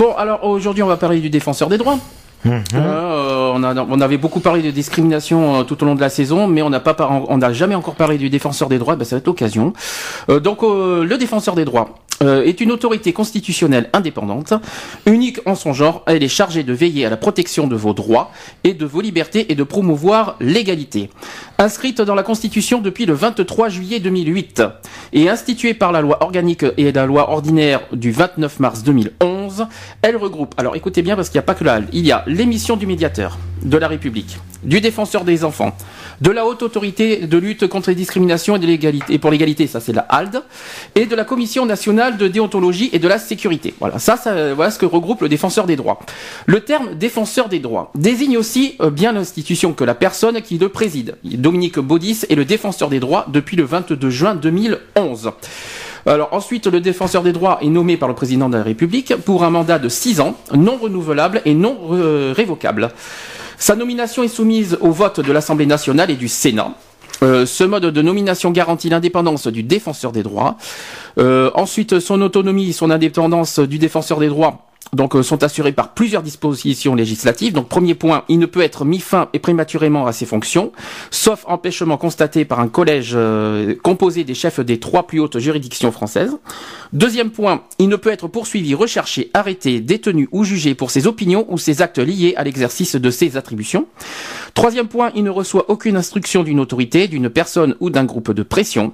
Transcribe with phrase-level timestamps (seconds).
[0.00, 1.98] Bon, alors aujourd'hui, on va parler du défenseur des droits.
[2.46, 6.08] Euh, on, a- on avait beaucoup parlé de discrimination euh, tout au long de la
[6.08, 6.96] saison, mais on n'a pas
[7.28, 8.96] on n'a jamais encore parlé du défenseur des droits.
[8.96, 9.74] Ben, ça va être l'occasion.
[10.30, 11.90] Euh, donc, le défenseur des droits
[12.22, 14.52] euh, est une autorité constitutionnelle indépendante,
[15.06, 16.02] unique en son genre.
[16.06, 18.30] Elle est chargée de veiller à la protection de vos droits
[18.62, 21.10] et de vos libertés et de promouvoir l'égalité.
[21.58, 24.62] Inscrite dans la Constitution depuis le 23 juillet 2008
[25.12, 29.66] et instituée par la loi organique et la loi ordinaire du 29 mars 2011,
[30.02, 32.24] elle regroupe, alors écoutez bien parce qu'il n'y a pas que la il y a
[32.26, 35.74] l'émission du médiateur de la République, du défenseur des enfants,
[36.20, 39.66] de la haute autorité de lutte contre les discriminations et, de l'égalité, et pour l'égalité,
[39.66, 40.42] ça c'est la HALD,
[40.94, 43.74] et de la Commission nationale de déontologie et de la sécurité.
[43.80, 46.00] Voilà, ça, ça voilà ce que regroupe le défenseur des droits.
[46.46, 50.68] Le terme défenseur des droits désigne aussi euh, bien l'institution que la personne qui le
[50.68, 51.16] préside.
[51.24, 55.32] Dominique Baudis est le défenseur des droits depuis le 22 juin 2011.
[56.06, 59.44] Alors ensuite, le défenseur des droits est nommé par le président de la République pour
[59.44, 62.90] un mandat de 6 ans, non renouvelable et non euh, révocable.
[63.60, 66.72] Sa nomination est soumise au vote de l'Assemblée nationale et du Sénat.
[67.22, 70.56] Euh, ce mode de nomination garantit l'indépendance du défenseur des droits.
[71.18, 75.72] Euh, ensuite, son autonomie et son indépendance du défenseur des droits donc euh, sont assurés
[75.72, 77.52] par plusieurs dispositions législatives.
[77.52, 80.72] Donc premier point, il ne peut être mis fin et prématurément à ses fonctions,
[81.10, 85.92] sauf empêchement constaté par un collège euh, composé des chefs des trois plus hautes juridictions
[85.92, 86.36] françaises.
[86.92, 91.46] Deuxième point, il ne peut être poursuivi, recherché, arrêté, détenu ou jugé pour ses opinions
[91.48, 93.86] ou ses actes liés à l'exercice de ses attributions.
[94.54, 98.42] Troisième point, il ne reçoit aucune instruction d'une autorité, d'une personne ou d'un groupe de
[98.42, 98.92] pression.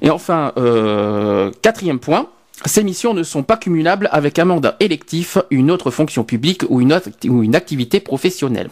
[0.00, 2.28] Et enfin, euh, quatrième point,
[2.66, 6.80] ces missions ne sont pas cumulables avec un mandat électif, une autre fonction publique ou
[6.80, 8.70] une, autre, ou une activité professionnelle.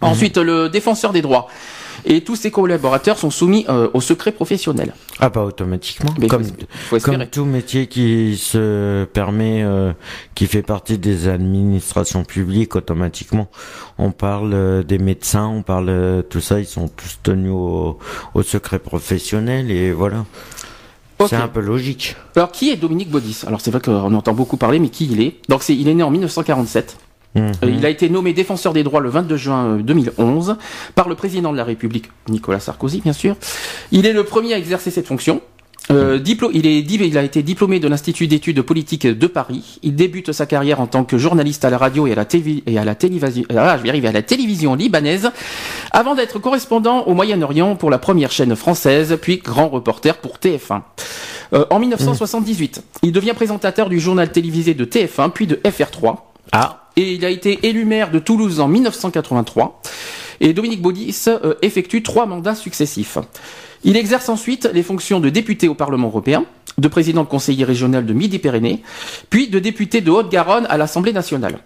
[0.00, 1.48] Ensuite, le défenseur des droits
[2.04, 4.92] et tous ses collaborateurs sont soumis euh, au secret professionnel.
[5.20, 6.12] Ah, pas automatiquement.
[6.18, 6.98] Mais comme, faut-
[7.30, 9.92] tout métier qui se permet, euh,
[10.34, 13.48] qui fait partie des administrations publiques, automatiquement.
[13.96, 17.98] On parle euh, des médecins, on parle tout ça, ils sont tous tenus au,
[18.34, 20.26] au secret professionnel et voilà.
[21.28, 22.16] C'est un peu logique.
[22.36, 23.42] Alors, qui est Dominique Baudis?
[23.46, 25.36] Alors, c'est vrai qu'on entend beaucoup parler, mais qui il est?
[25.48, 26.96] Donc, c'est, il est né en 1947.
[27.34, 27.52] Mhm.
[27.64, 30.56] Euh, Il a été nommé défenseur des droits le 22 juin euh, 2011
[30.94, 33.36] par le président de la République, Nicolas Sarkozy, bien sûr.
[33.90, 35.40] Il est le premier à exercer cette fonction.
[35.90, 39.78] Euh, diplo- il, est, il a été diplômé de l'Institut d'études politiques de Paris.
[39.82, 42.62] Il débute sa carrière en tant que journaliste à la radio et à la, télévi-
[42.66, 45.30] et à la télévision, ah, je vais arriver, à la télévision libanaise,
[45.90, 50.80] avant d'être correspondant au Moyen-Orient pour la première chaîne française, puis grand reporter pour TF1.
[51.52, 56.16] Euh, en 1978, il devient présentateur du journal télévisé de TF1, puis de FR3.
[56.52, 56.88] Ah.
[56.96, 59.82] Et il a été élu maire de Toulouse en 1983.
[60.40, 63.18] Et Dominique Baudis euh, effectue trois mandats successifs.
[63.84, 66.44] Il exerce ensuite les fonctions de député au Parlement européen,
[66.78, 68.82] de président de conseiller régional de Midi-Pyrénées,
[69.30, 71.58] puis de député de Haute-Garonne à l'Assemblée nationale.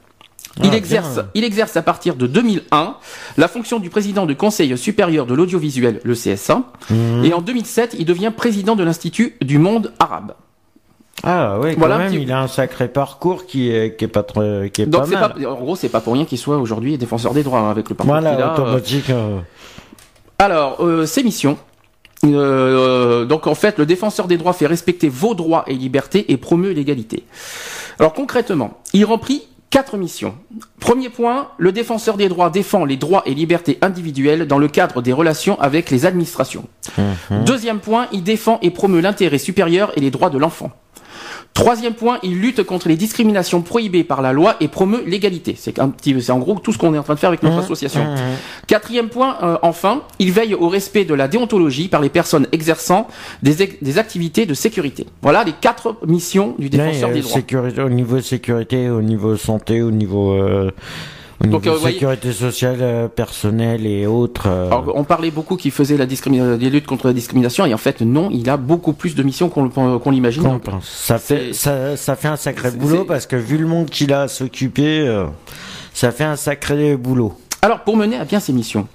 [0.65, 1.29] Il, Ah, exerce, bien.
[1.35, 2.97] il exerce à partir de 2001
[3.37, 7.25] la fonction du président du Conseil supérieur de l'audiovisuel, le CSA, Mhm.
[7.25, 10.35] et en 2007, il devient président de l'Institut du monde arabe.
[11.23, 14.09] Ah ouais, quand Voilà même, petit- il a un sacré parcours qui est, qui est
[14.09, 15.35] pas très, qui est Donc pas mal.
[15.35, 17.89] pas, en gros, c'est pas pour rien qu'il soit aujourd'hui défenseur des droits hein, avec
[17.89, 18.81] le parcours qu'il Voilà, a, euh,
[19.11, 19.39] euh,
[20.39, 21.57] Alors, euh, ces missions.
[22.25, 26.37] Euh, donc en fait, le défenseur des droits fait respecter vos droits et libertés et
[26.37, 27.25] promeut l'égalité.
[27.99, 30.35] Alors concrètement, il remplit quatre missions.
[30.81, 35.03] Premier point, le défenseur des droits défend les droits et libertés individuelles dans le cadre
[35.03, 36.65] des relations avec les administrations.
[37.45, 40.71] Deuxième point, il défend et promeut l'intérêt supérieur et les droits de l'enfant.
[41.59, 45.55] Troisième point, il lutte contre les discriminations prohibées par la loi et promeut l'égalité.
[45.59, 47.43] C'est un petit, c'est en gros tout ce qu'on est en train de faire avec
[47.43, 48.01] notre association.
[48.67, 53.09] Quatrième point, euh, enfin, il veille au respect de la déontologie par les personnes exerçant
[53.43, 55.07] des, ex- des activités de sécurité.
[55.21, 57.35] Voilà les quatre missions du défenseur Ouais, des euh, droits.
[57.35, 60.71] sécurité, au niveau sécurité, au niveau santé, au niveau, euh,
[61.41, 64.47] au Donc, niveau euh, voyez- sécurité sociale, euh, personnelle et autres.
[64.49, 67.79] euh, Alors, on parlait beaucoup qu'il faisait la des luttes contre la discrimination et en
[67.79, 70.59] fait non, il a beaucoup plus de missions qu'on qu'on l'imagine.
[70.61, 70.85] pense.
[70.89, 74.23] Ça fait, ça, ça fait un sacré boulot parce que vu le monde qu'il a
[74.23, 75.27] à s'occuper, euh,
[75.95, 77.35] ça fait un sacré boulot.
[77.63, 78.87] Alors, pour mener à bien ses missions,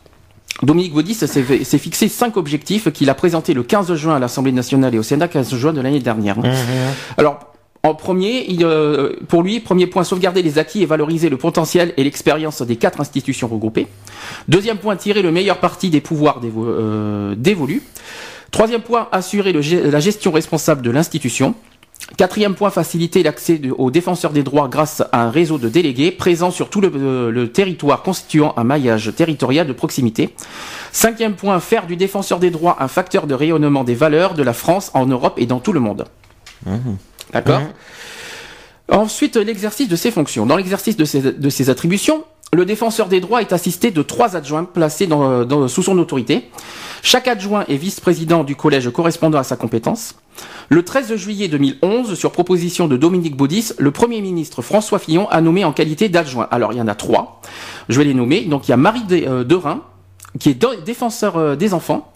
[0.61, 4.93] Dominique Baudis s'est fixé cinq objectifs qu'il a présentés le 15 juin à l'Assemblée nationale
[4.95, 6.37] et au Sénat 15 juin de l'année dernière.
[6.37, 6.45] Mhm.
[7.17, 7.39] Alors,
[7.85, 11.93] En premier, il, euh, pour lui, premier point, sauvegarder les acquis et valoriser le potentiel
[11.97, 13.87] et l'expérience des quatre institutions regroupées.
[14.47, 17.83] Deuxième point, tirer le meilleur parti des pouvoirs euh, dévolus.
[18.51, 21.55] Troisième point, assurer la gestion responsable de l'institution.
[22.15, 26.51] Quatrième point, faciliter l'accès aux défenseurs des droits grâce à un réseau de délégués présents
[26.51, 30.33] sur tout euh, le territoire constituant un maillage territorial de proximité.
[30.93, 34.53] Cinquième point, faire du défenseur des droits un facteur de rayonnement des valeurs de la
[34.53, 36.05] France en Europe et dans tout le monde.
[37.33, 37.61] D'accord
[38.89, 40.45] Ensuite, l'exercice de ses fonctions.
[40.45, 44.35] Dans l'exercice de ses, de ses attributions, le défenseur des droits est assisté de trois
[44.35, 46.49] adjoints placés dans- dans- sous son autorité.
[47.01, 50.15] Chaque adjoint est vice-président du collège correspondant à sa compétence.
[50.69, 55.41] Le 13 juillet 2011, sur proposition de Dominique Baudis, le Premier ministre François Fillon a
[55.41, 56.47] nommé en qualité d'adjoint.
[56.51, 57.41] Alors, il y en a trois.
[57.89, 58.41] Je vais les nommer.
[58.41, 59.81] Donc, il y a Marie de, euh, Derain,
[60.39, 62.11] qui est défenseur euh, des enfants,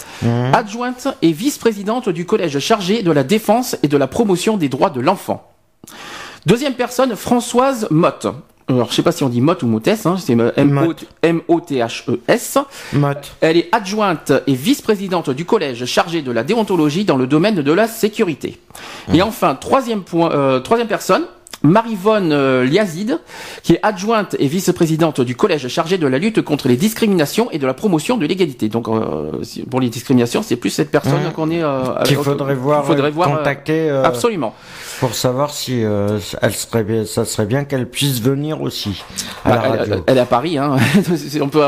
[0.54, 4.90] adjointe et vice-présidente du collège chargé de la défense et de la promotion des droits
[4.90, 5.52] de l'enfant.
[6.46, 8.28] Deuxième personne, Françoise Motte.
[8.70, 11.06] Alors, je sais pas si on dit Motte ou Mottès, hein, c'est Motte.
[11.22, 12.58] M-O-T-H-E-S.
[12.94, 13.32] Motte.
[13.40, 17.72] Elle est adjointe et vice-présidente du collège chargé de la déontologie dans le domaine de
[17.72, 18.60] la sécurité.
[19.14, 21.24] Et enfin, troisième point, euh, troisième personne,
[21.64, 23.20] Marivonne euh, Liazide,
[23.64, 27.58] qui est adjointe et vice-présidente du collège chargé de la lutte contre les discriminations et
[27.58, 28.70] de la promotion de l'égalité.
[28.70, 29.32] Donc, euh,
[29.70, 31.32] pour les discriminations, c'est plus cette personne Mhm.
[31.32, 31.64] qu'on est.
[31.64, 34.54] Euh, Qu'il faudrait voir, qu'il faudrait voir, contacter euh, absolument.
[35.00, 39.04] pour savoir si elle serait bien, ça serait bien qu'elle puisse venir aussi
[39.44, 39.96] à Bah, elle, radio.
[40.08, 40.76] elle est à Paris, hein.
[41.42, 41.64] on, peut,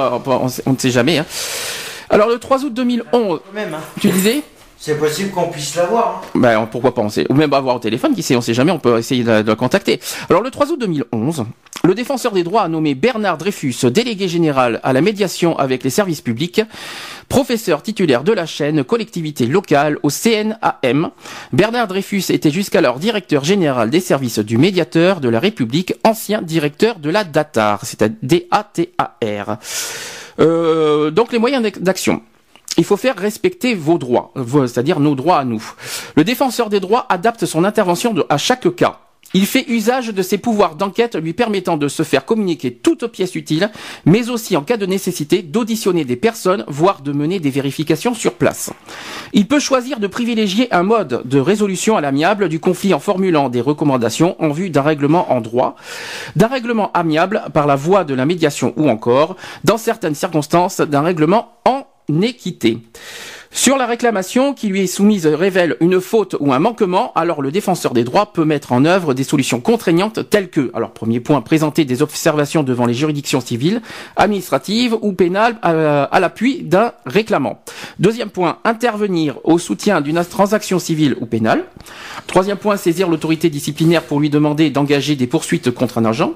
[0.68, 1.18] ne sait jamais.
[1.18, 1.26] hein.
[2.12, 3.80] Alors, le 3 août 2011, Quand même, hein.
[4.00, 4.42] tu disais?
[4.80, 6.22] C'est possible qu'on puisse la voir.
[6.24, 6.28] hein.
[6.40, 8.72] Ben, pourquoi pas, on sait, ou même avoir au téléphone, qui sait, on sait jamais,
[8.72, 10.00] on peut essayer de, de la contacter.
[10.30, 11.46] Alors, le 3 août 2011,
[11.84, 15.90] le défenseur des droits a nommé Bernard Dreyfus délégué général à la médiation avec les
[15.90, 16.62] services publics,
[17.30, 21.12] professeur titulaire de la chaîne collectivité locale au CNAM.
[21.54, 27.00] Bernard Dreyfus était jusqu'alors directeur général des services du médiateur de la République, ancien directeur
[27.00, 29.58] de la DATAR, c'est-à-dire D-A-T-A-R.
[30.40, 32.22] Euh, donc, les moyens d'ac- d'action.
[32.78, 35.64] Il faut faire respecter vos droits, c'est-à-dire nos droits à nous.
[36.16, 39.00] Le défenseur des droits adapte son intervention à chaque cas.
[39.36, 43.36] Il fait usage de ses pouvoirs d'enquête lui permettant de se faire communiquer toute pièce
[43.36, 43.70] utile,
[44.06, 48.34] mais aussi en cas de nécessité d'auditionner des personnes, voire de mener des vérifications sur
[48.34, 48.72] place.
[49.34, 53.50] Il peut choisir de privilégier un mode de résolution à l'amiable du conflit en formulant
[53.50, 55.76] des recommandations en vue d'un règlement en droit,
[56.36, 61.02] d'un règlement amiable par la voie de la médiation ou encore, dans certaines circonstances, d'un
[61.02, 62.80] règlement en équité.
[63.52, 67.52] Sur la réclamation qui lui est soumise révèle une faute ou un manquement, alors le
[67.52, 71.42] défenseur des droits peut mettre en œuvre des solutions contraignantes telles que, alors premier point,
[71.42, 73.82] présenter des observations devant les juridictions civiles,
[74.16, 77.60] administratives ou pénales à, à l'appui d'un réclamant.
[77.98, 81.66] Deuxième point, intervenir au soutien d'une transaction civile ou pénale.
[82.28, 86.34] Troisième point, saisir l'autorité disciplinaire pour lui demander d'engager des poursuites contre un agent.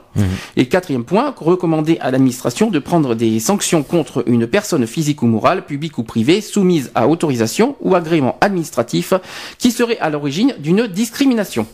[0.58, 5.28] Et quatrième point, recommander à l'administration de prendre des sanctions contre une personne physique ou
[5.28, 9.14] morale, publique ou privée, soumise à autorisation ou agrément administratif,
[9.58, 11.66] qui serait à l'origine d'une discrimination.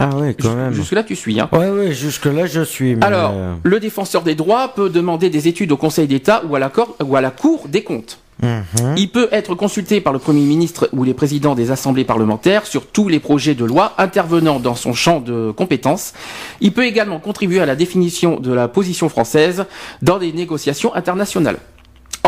[0.00, 0.72] Ah ouais, quand même.
[0.72, 1.40] Jusque-là, tu suis.
[1.40, 1.48] Hein.
[1.52, 2.94] Ouais, ouais, jusque là je suis.
[2.94, 6.54] mais, Alors, euh, le défenseur des droits peut demander des études au Conseil d'État ou,
[6.54, 8.20] à la cor- ou à la Cour des comptes.
[8.40, 8.62] mhm.
[8.96, 12.86] Il peut être consulté par le Premier ministre ou les présidents des assemblées parlementaires sur
[12.86, 16.12] tous les projets de loi intervenant dans son champ de compétences.
[16.60, 19.64] Il peut également contribuer à la définition de la position française
[20.02, 21.58] dans des négociations internationales.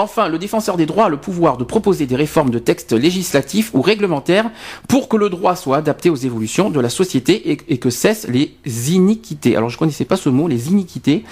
[0.03, 3.71] Enfin, le défenseur des droits a le pouvoir de proposer des réformes de textes législatifs
[3.75, 4.51] ou réglementaires
[4.89, 8.27] pour que le droit soit adapté aux évolutions de la société et, et que cessent
[8.29, 8.55] les
[8.93, 9.57] iniquités.
[9.57, 11.25] Alors, je connaissais pas ce mot, les iniquités.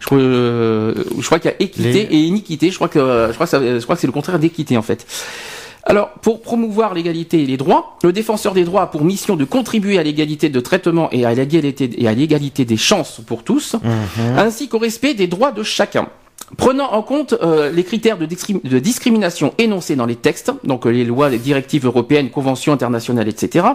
[0.00, 2.70] Je, crois- euh, je crois qu'il y a équité Les- et iniquité.
[2.70, 4.82] Je crois que, je crois que, ça- je crois que c'est le contraire d'équité en
[4.82, 5.06] fait.
[5.88, 9.44] Alors, pour promouvoir l'égalité et les droits, le défenseur des droits a pour mission de
[9.44, 13.76] contribuer à l'égalité de traitement et à l'égalité et à l'égalité des chances pour tous,
[14.36, 16.08] ainsi qu'au respect des droits de chacun.
[16.56, 20.86] Prenant en compte euh, les critères de, discrim- de discrimination énoncés dans les textes, donc
[20.86, 23.66] euh, les lois, les directives européennes, conventions internationales, etc.,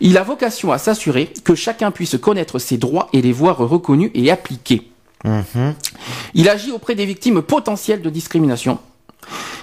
[0.00, 4.10] il a vocation à s'assurer que chacun puisse connaître ses droits et les voir reconnus
[4.14, 4.90] et appliqués.
[5.24, 5.74] Mhm.
[6.32, 8.78] Il agit auprès des victimes potentielles de discrimination.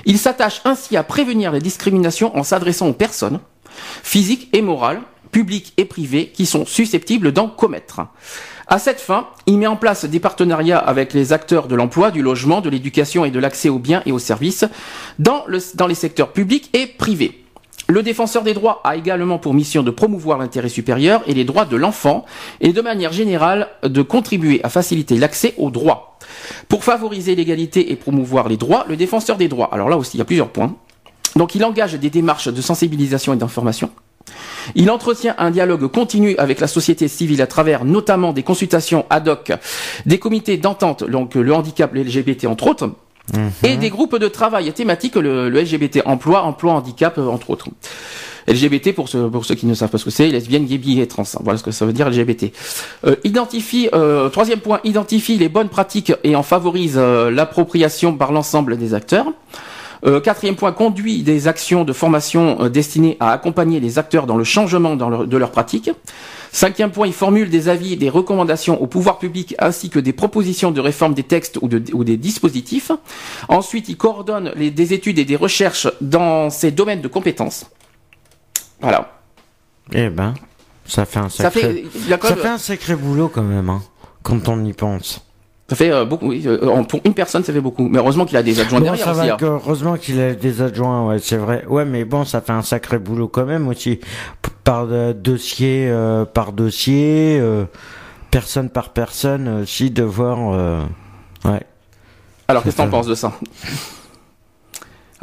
[0.05, 3.39] Il s'attache ainsi à prévenir les discriminations en s'adressant aux personnes,
[4.03, 8.01] physiques et morales, publiques et privées, qui sont susceptibles d'en commettre.
[8.67, 12.21] À cette fin, il met en place des partenariats avec les acteurs de l'emploi, du
[12.21, 14.65] logement, de l'éducation et de l'accès aux biens et aux services
[15.19, 17.39] dans, le- dans les secteurs publics et privés.
[17.89, 21.65] Le défenseur des droits a également pour mission de promouvoir l'intérêt supérieur et les droits
[21.65, 22.25] de l'enfant
[22.61, 26.17] et de manière générale de contribuer à faciliter l'accès aux droits.
[26.69, 30.19] Pour favoriser l'égalité et promouvoir les droits, le défenseur des droits, alors là aussi il
[30.19, 30.73] y a plusieurs points,
[31.35, 33.89] donc il engage des démarches de sensibilisation et d'information.
[34.75, 39.27] Il entretient un dialogue continu avec la société civile à travers notamment des consultations ad
[39.27, 39.51] hoc,
[40.05, 42.89] des comités d'entente, donc le handicap, les LGBT entre autres,
[43.63, 47.69] et des groupes de travail thématiques, le, le LGBT emploi, emploi, handicap, euh, entre autres.
[48.47, 50.99] LGBT pour ceux, pour ceux qui ne savent pas ce que c'est, lesbienne, gay, bi
[50.99, 51.23] et trans.
[51.41, 52.51] Voilà ce que ça veut dire LGBT.
[53.05, 58.31] Euh, identifie, euh, troisième point, identifie les bonnes pratiques et en favorise euh, l'appropriation par
[58.31, 59.27] l'ensemble des acteurs.
[60.05, 64.35] Euh, quatrième point, conduit des actions de formation euh, destinées à accompagner les acteurs dans
[64.37, 65.89] le changement dans leur- de leurs pratiques.
[66.51, 70.13] Cinquième point, il formule des avis et des recommandations au pouvoir public ainsi que des
[70.13, 72.91] propositions de réforme des textes ou, de- ou des dispositifs.
[73.47, 77.65] Ensuite, il coordonne les, des études et des recherches dans ses domaines de compétences.
[78.81, 79.19] Voilà.
[79.93, 80.33] Eh ben,
[80.85, 83.81] ça fait un Ça sacré, fait, ça fait un sacré boulot quand même, hein,
[84.21, 85.25] quand on y pense.
[85.73, 86.27] Ça fait euh, beaucoup.
[86.29, 87.87] oui, euh, pour une personne, ça fait beaucoup.
[87.87, 89.27] Mais heureusement qu'il a des adjoints Bon, derrière ça aussi.
[89.27, 89.37] va hein.
[89.37, 91.65] que heureusement qu'il a des adjoints, ouais, c'est vrai.
[91.67, 93.97] Ouais, mais bon, ça fait un sacré boulot quand même aussi.
[94.41, 97.65] P- Par euh, dossier, euh, par dossier, euh,
[98.31, 100.37] personne par personne aussi, de voir.
[100.53, 100.81] euh,
[101.45, 101.61] ouais.
[102.47, 103.31] Alors, qu'est-ce que t'en penses de ça?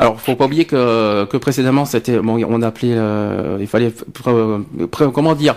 [0.00, 3.92] Alors, faut pas oublier que, que précédemment, c'était bon, on appelait, euh, il fallait,
[5.12, 5.54] comment dire,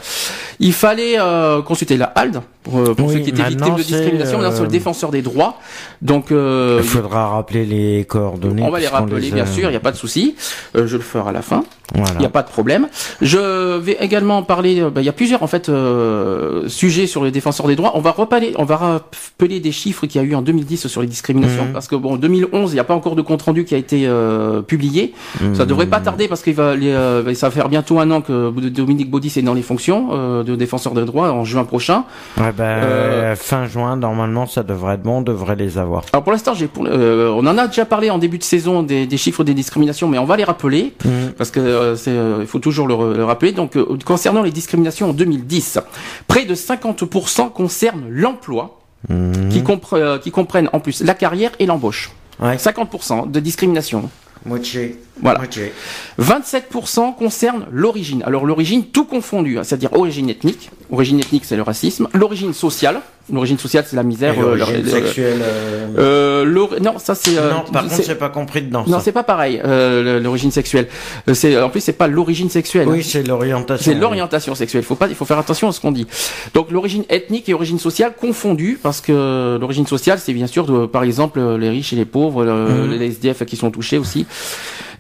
[0.60, 3.82] il fallait euh, consulter la HALD pour, euh, pour Oui, ceux qui étaient victimes de
[3.82, 4.26] discrimination.
[4.26, 5.58] c'est, Maintenant, c'est le euh, défenseur des droits.
[6.02, 8.64] Donc, euh, Il faudra rappeler les coordonnées.
[8.64, 9.66] on va les rappeler, les bien sûr.
[9.70, 10.36] Il n'y a pas de souci.
[10.76, 11.64] Euh, je le ferai à la fin.
[11.96, 12.14] Voilà.
[12.16, 12.88] Il n'y a pas de problème.
[13.22, 14.82] Je vais également parler.
[14.82, 17.92] euh, bah, Il y a plusieurs en fait euh, sujets sur les défenseurs des droits.
[17.96, 21.02] On va reparler, on va rappeler des chiffres qu'il y a eu en 2010 sur
[21.02, 21.74] les discriminations, Mhm.
[21.74, 23.78] parce que bon, en 2011, il n'y a pas encore de compte rendu qui a
[23.78, 25.14] été euh, publié.
[25.40, 25.66] Ça Mhm.
[25.66, 28.50] devrait pas tarder parce qu'il va, les, euh, ça va faire bientôt un an que
[28.70, 32.04] Dominique Baudis est dans les fonctions euh, de défenseur des droits en juin prochain.
[32.38, 36.04] Ouais, bah, fin juin, normalement, ça devrait être bon, on devrait les avoir.
[36.14, 39.18] Alors pour l'instant, j'ai, on en a déjà parlé en début de saison des, des
[39.18, 40.94] chiffres des discriminations, mais on va les rappeler.
[41.06, 41.34] Mhm.
[41.38, 43.52] parce que c'est, il faut toujours le, rappeler.
[43.52, 45.80] Donc, concernant les discriminations en 2010,
[46.28, 49.50] près de 50% concernent l'emploi, Mhm.
[49.50, 52.12] qui, compre- qui comprennent en plus la carrière et l'embauche.
[52.40, 52.56] Ouais.
[52.58, 54.10] 50% de discrimination.
[54.46, 54.98] Moitié.
[55.22, 55.40] Voilà.
[55.40, 55.72] Moitié.
[56.20, 58.24] 27% concernent l'origine.
[58.26, 60.70] Alors l'origine, tout confondu, hein, c'est-à-dire origine ethnique.
[60.92, 62.08] Origine ethnique, c'est le racisme.
[62.14, 63.02] L'origine sociale.
[63.32, 64.34] L'origine sociale, c'est la misère.
[64.34, 65.40] Et euh, l'origine le- le- sexuelle.
[65.42, 67.38] euh, euh, l'ori- non, ça c'est.
[67.38, 68.84] euh, non, par contre, c'est- pas compris dedans.
[68.86, 69.04] non, ça.
[69.06, 69.62] c'est pas pareil.
[69.64, 70.88] euh, l'origine sexuelle.
[71.30, 72.86] Euh, C'est en plus, c'est pas l'origine sexuelle.
[72.90, 73.94] Oui, c'est l'orientation.
[73.94, 74.84] C'est l'orientation sexuelle.
[74.84, 76.06] Faut pas, il faut faire attention à ce qu'on dit.
[76.54, 80.86] Donc l'origine ethnique et origine sociale confondues, parce que l'origine sociale, c'est bien sûr, de-
[80.86, 82.92] par exemple, euh, les riches et les pauvres, le- Mhm.
[83.00, 84.26] les SDF qui sont touchés aussi.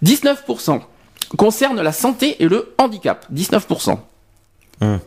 [0.03, 0.81] 19%
[1.37, 3.25] concerne la santé et le handicap.
[3.31, 3.99] 19%.
[4.81, 4.99] Mhm.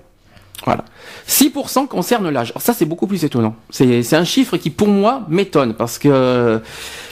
[0.66, 0.84] Voilà.
[1.28, 2.50] 6% concerne l'âge.
[2.50, 3.54] Alors ça, c'est beaucoup plus étonnant.
[3.70, 6.56] C'est un chiffre qui, pour moi, m'étonne parce que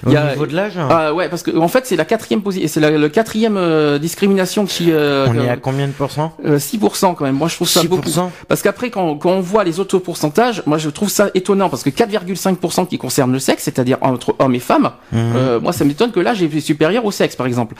[0.04, 1.96] Au il y a- niveau de l'âge, hein, ah ouais, parce que en fait, c'est
[1.96, 5.56] la quatrième position, c'est la le quatrième euh, discrimination qui euh, on est euh, à
[5.56, 7.36] combien de pourcents euh, 6% quand même.
[7.36, 8.08] Moi, je trouve ça beaucoup.
[8.08, 11.70] 6% Parce qu'après, quand, quand on voit les autres pourcentages, moi, je trouve ça étonnant
[11.70, 15.32] parce que 4,5% qui concernent le sexe, c'est-à-dire entre hommes et femmes, Mhm.
[15.36, 17.76] euh, moi, ça m'étonne que l'âge est supérieur au sexe, par exemple.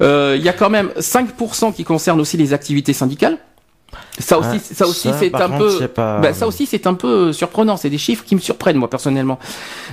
[0.00, 3.36] Euh, Il y a quand même 5% qui concernent aussi les activités syndicales.
[4.18, 5.70] Ça aussi, Ouais, ça aussi, ça, c'est par un contre, peu.
[5.78, 7.76] c'est pas- Ben, ça aussi, c'est un peu surprenant.
[7.76, 9.38] C'est des chiffres qui me surprennent, moi, personnellement.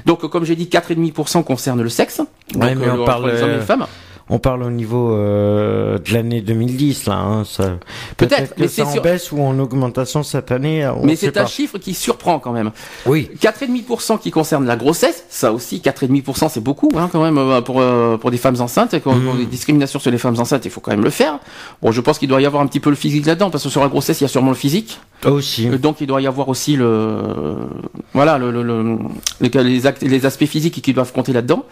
[0.06, 2.18] Donc, comme j'ai dit, 4,5% concernent le sexe.
[2.52, 3.86] Donc, Ouais, mais on entre parle, les hommes et les euh, femmes.
[4.28, 7.14] On parle au niveau euh, de l'année 2010 là.
[7.20, 7.78] Hein, ça...
[8.18, 10.88] Peut-être, que mais c'est en sur- baisse ou en augmentation cette année.
[10.88, 12.72] on Mais c'est un chiffre qui surprend quand même.
[13.06, 13.30] Oui.
[13.40, 17.80] 4,5% qui concerne la grossesse, ça aussi 4,5% c'est beaucoup hein, quand même euh, pour
[17.82, 18.96] euh, pour des femmes enceintes.
[18.96, 19.26] Et Quand Mhm.
[19.28, 21.38] quand des discriminations sur les femmes enceintes, il faut quand même le faire.
[21.84, 23.70] Bon, je pense qu'il doit y avoir un petit peu le physique là-dedans parce que
[23.70, 25.00] sur la grossesse, il y a sûrement le physique.
[25.26, 25.70] Aussi.
[25.70, 27.58] Euh, Donc il doit y avoir aussi le
[28.14, 28.98] voilà le, le, le-
[29.40, 31.64] les, les actes, les aspects physiques qui doivent compter là-dedans.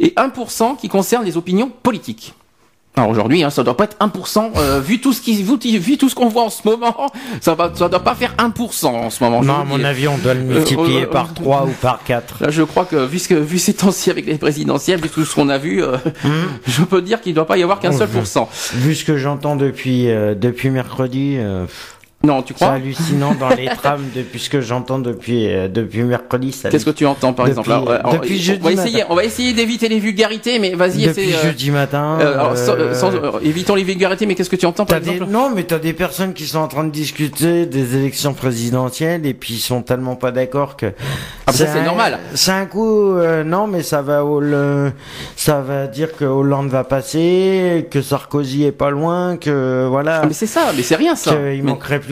[0.00, 2.34] Et 1% qui concerne les opinions politiques.
[2.94, 5.96] Alors aujourd'hui, hein, ça doit pas être 1%, euh, vu tout ce qui, vu, vu
[5.96, 9.08] tout ce qu'on voit en ce moment, ça va, ça doit pas faire 1% en
[9.08, 9.42] ce moment.
[9.42, 12.42] Non, à mon avis, on doit le multiplier euh, par euh, 3 ou par 4.
[12.44, 15.24] Là, je crois que vu ce que vu ces temps-ci avec les présidentielles, vu tout
[15.24, 15.96] ce qu'on a vu, euh,
[16.66, 18.14] je peux dire qu'il ne doit pas y avoir qu'un seul Mhm.
[18.14, 18.50] pourcent.
[18.74, 21.64] Vu ce que j'entends depuis euh, depuis mercredi, euh,
[22.24, 26.02] Non, tu c'est crois hallucinant dans les trams depuis ce que j'entends depuis euh, depuis
[26.04, 26.56] mercredi.
[26.70, 29.14] Qu'est-ce que tu entends par Depuis- exemple Alors, alors, depuis on, jeudi va essayer, on
[29.16, 32.18] va essayer d'éviter les vulgarités, mais vas-y, depuis euh, jeudi matin.
[32.20, 33.10] euh, alors, sans- euh, sans-
[33.42, 35.10] évitons les vulgarités, mais qu'est-ce que tu entends par des...
[35.10, 39.26] exemple Non, mais t'as des personnes qui sont en train de discuter des élections présidentielles
[39.26, 40.86] et puis ils sont tellement pas d'accord que.
[41.48, 42.20] Ah, ça, c'est normal.
[42.34, 43.14] C'est un coup,
[43.44, 44.92] non, mais ça va au, le-
[45.34, 50.20] ça va dire que Hollande va passer, que Sarkozy est pas loin, que voilà.
[50.22, 51.32] Ah, mais c'est ça, mais c'est rien ça.
[51.32, 52.11] qu'il Mais- manquerait plus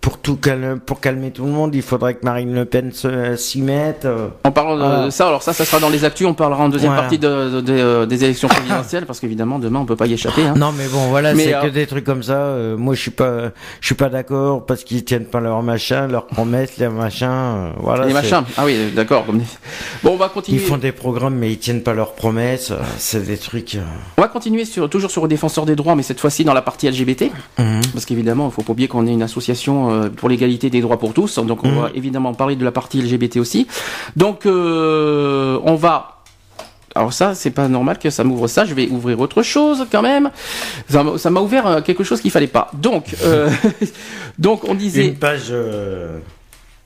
[0.00, 2.90] pour tout calmer, pour calmer tout le monde, il faudrait que Marine Le Pen
[3.36, 4.06] s'y mette.
[4.06, 4.28] Euh.
[4.44, 6.26] En parlant de ça, alors ça, ça sera dans les actus.
[6.26, 9.96] On parlera en deuxième partie de, euh, des élections présidentielles parce qu'évidemment demain on peut
[9.96, 10.42] pas y échapper.
[10.42, 10.54] Hein.
[10.56, 12.54] Non, mais bon, voilà, c'est que des trucs comme ça.
[12.78, 16.26] moi, je suis pas, je suis pas d'accord parce qu'ils tiennent pas leur machin, leurs
[16.26, 17.72] promesses, les machins.
[17.78, 18.06] voilà.
[18.06, 18.42] Les machins.
[18.56, 19.26] Ah oui, d'accord.
[20.02, 20.60] Bon, on va continuer.
[20.60, 22.72] Ils font des programmes, mais ils tiennent pas leurs promesses.
[22.96, 23.76] C'est des trucs.
[24.16, 26.62] On va continuer sur toujours sur les défenseurs des droits, mais cette fois-ci dans la
[26.62, 27.82] partie LGBT, mhm.
[27.92, 30.98] parce qu'évidemment, il faut pas oublier qu'on est une association euh, pour l'égalité des droits
[30.98, 31.38] pour tous.
[31.38, 31.80] Donc, on mhm.
[31.80, 33.66] va évidemment parler de la partie LGBT aussi.
[34.16, 36.16] Donc, euh, on va
[36.96, 38.64] alors ça, c'est pas normal que ça m'ouvre ça.
[38.64, 40.30] Je vais ouvrir autre chose quand même.
[40.88, 42.68] Ça m'a ouvert euh, quelque chose qu'il fallait pas.
[42.74, 43.14] Donc,
[44.38, 45.54] donc on disait une page.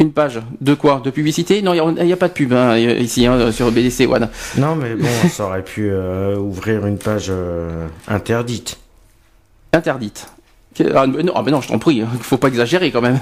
[0.01, 1.01] Une page de quoi?
[1.03, 1.63] De publicité?
[1.63, 4.29] Non, il n'y a, pas de pub hein, ici hein, sur BDC One.
[4.59, 5.91] Non, mais bon, ça aurait pu
[6.37, 7.33] ouvrir une page
[8.07, 8.77] interdite.
[9.73, 10.34] Interdite.
[10.95, 13.19] Ah, non, ah, non, je t'en prie, il hein, faut pas exagérer quand même.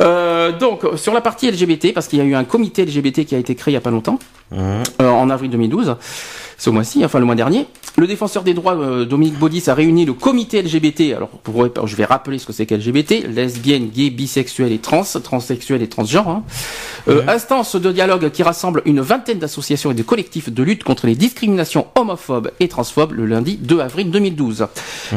[0.00, 3.34] Euh, donc, sur la partie LGBT, parce qu'il y a eu un comité LGBT qui
[3.34, 4.18] a été créé il y a pas longtemps,
[4.50, 4.56] mmh.
[5.02, 5.96] euh, en avril 2012,
[6.62, 7.66] ce mois-ci, enfin le mois dernier,
[7.96, 11.12] le défenseur des droits, euh, Dominique Baudis, a réuni le comité LGBT.
[11.16, 15.82] Alors, pour, je vais rappeler ce que c'est qu'LGBT, lesbienne, gay, bisexuel et trans, transsexuel
[15.82, 16.28] et transgenre.
[16.28, 16.44] Hein.
[17.08, 21.08] Euh, instance de dialogue qui rassemble une vingtaine d'associations et de collectifs de lutte contre
[21.08, 24.68] les discriminations homophobes et transphobes le lundi 2 avril 2012.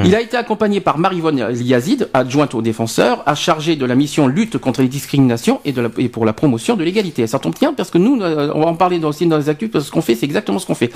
[0.04, 4.28] Il a été accompagné par Marivonne Liazid, adjointe au défenseur, à charger de la mission
[4.28, 7.28] lutte contre les discriminations et, de la, et pour la promotion de l'égalité.
[7.28, 9.70] Ça tombe bien parce que nous, euh, on va en parler aussi dans les actus
[9.72, 10.92] parce que ce qu'on fait, c'est exactement ce qu'on fait.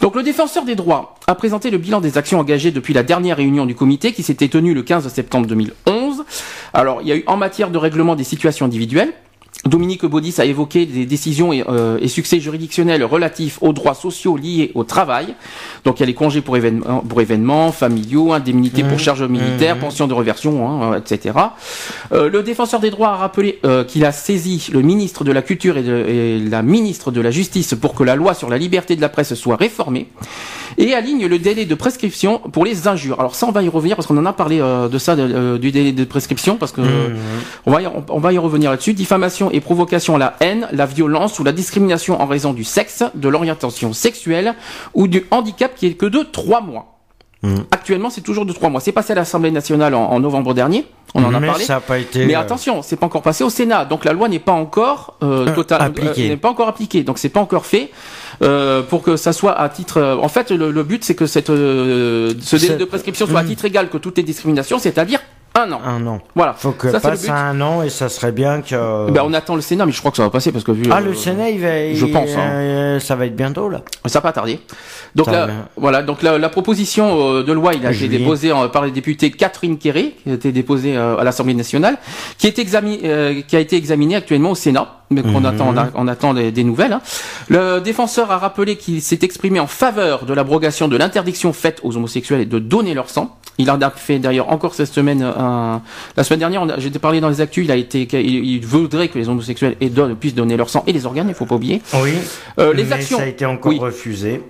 [0.00, 3.36] Donc le défenseur des droits a présenté le bilan des actions engagées depuis la dernière
[3.36, 6.24] réunion du comité qui s'était tenue le 15 septembre 2011.
[6.72, 9.12] Alors il y a eu en matière de règlement des situations individuelles,
[9.66, 14.72] Dominique Baudis a évoqué des décisions euh, et, succès juridictionnels relatifs aux droits sociaux liés
[14.74, 15.34] au travail.
[15.84, 19.76] Donc il y a les congés pour événements, pour événements familiaux, indemnités pour charges militaires,
[19.76, 19.80] mmh.
[19.80, 21.34] pensions de reversion, hein, etc.
[22.12, 25.42] Euh, le défenseur des droits a rappelé euh, qu'il a saisi le ministre de la
[25.42, 28.96] Culture et, et, la ministre de la Justice pour que la loi sur la liberté
[28.96, 30.08] de la presse soit réformée
[30.78, 33.20] et aligne le délai de prescription pour les injures.
[33.20, 35.92] Alors ça, on va y revenir parce qu'on en a parlé de ça, du délai
[35.92, 37.16] de prescription, parce que mmh.
[37.66, 38.94] on, va y, on va y revenir là-dessus.
[38.94, 43.04] Diffamation et provocation à la haine, la violence ou la discrimination en raison du sexe,
[43.14, 44.54] de l'orientation sexuelle
[44.92, 47.00] ou du handicap qui est que de trois mois.
[47.42, 47.60] Hmm.
[47.70, 48.80] Actuellement, c'est toujours de trois mois.
[48.80, 50.84] C'est passé à l'Assemblée nationale en, novembre dernier.
[51.14, 51.64] On en a parlé.
[51.64, 52.26] Ça a pas été.
[52.26, 53.86] Mais euh, attention, c'est pas encore passé au Sénat.
[53.86, 57.02] Donc la loi n'est pas encore euh, euh totalement euh, n'est pas encore appliquée.
[57.02, 57.90] Donc c'est pas encore fait
[58.90, 60.18] pour que ça soit à titre.
[60.22, 63.46] en fait, le, but c'est que cette ce délai de prescription soit à hmm.
[63.46, 65.20] titre égal que toutes les discriminations, c'est-à-dire
[65.54, 65.80] un an.
[65.84, 66.20] Un an.
[66.34, 66.52] Voilà.
[66.52, 69.08] Faut que ça, passe un an et ça serait bien que.
[69.08, 70.72] Eh ben, on attend le Sénat, mais je crois que ça va passer parce que
[70.72, 70.84] vu.
[70.90, 71.92] Ah, le Sénat, il va.
[71.92, 72.30] Je pense.
[72.30, 72.50] Hein.
[72.50, 73.82] Euh, ça va être bientôt là.
[74.06, 74.60] Ça va pas tarder.
[75.14, 76.02] Donc là, voilà.
[76.02, 80.16] Donc la, proposition euh, de loi, il a été déposée par les députés Catherine Quéré,
[80.22, 81.98] qui a été déposée euh, à l'Assemblée nationale,
[82.38, 86.34] qui est examiné, qui a été examinée actuellement au Sénat mais qu'on attend, on, attend
[86.34, 86.92] des, nouvelles.
[86.92, 87.00] Hein.
[87.48, 91.96] Le défenseur a rappelé qu'il s'est exprimé en faveur de l'abrogation de l'interdiction faite aux
[91.96, 93.36] homosexuels de donner leur sang.
[93.58, 95.22] Il a fait d'ailleurs encore cette semaine.
[95.22, 95.82] Un...
[96.16, 97.64] La semaine dernière, j'ai parlé dans les actus.
[97.64, 99.76] Il a été, il, voudrait que les homosexuels
[100.18, 101.28] puissent donner leur sang et les organes.
[101.28, 101.82] Il faut pas oublier.
[102.02, 102.14] Oui.
[102.58, 103.18] Euh, les mais actions.
[103.18, 104.42] Ça a été encore refusé.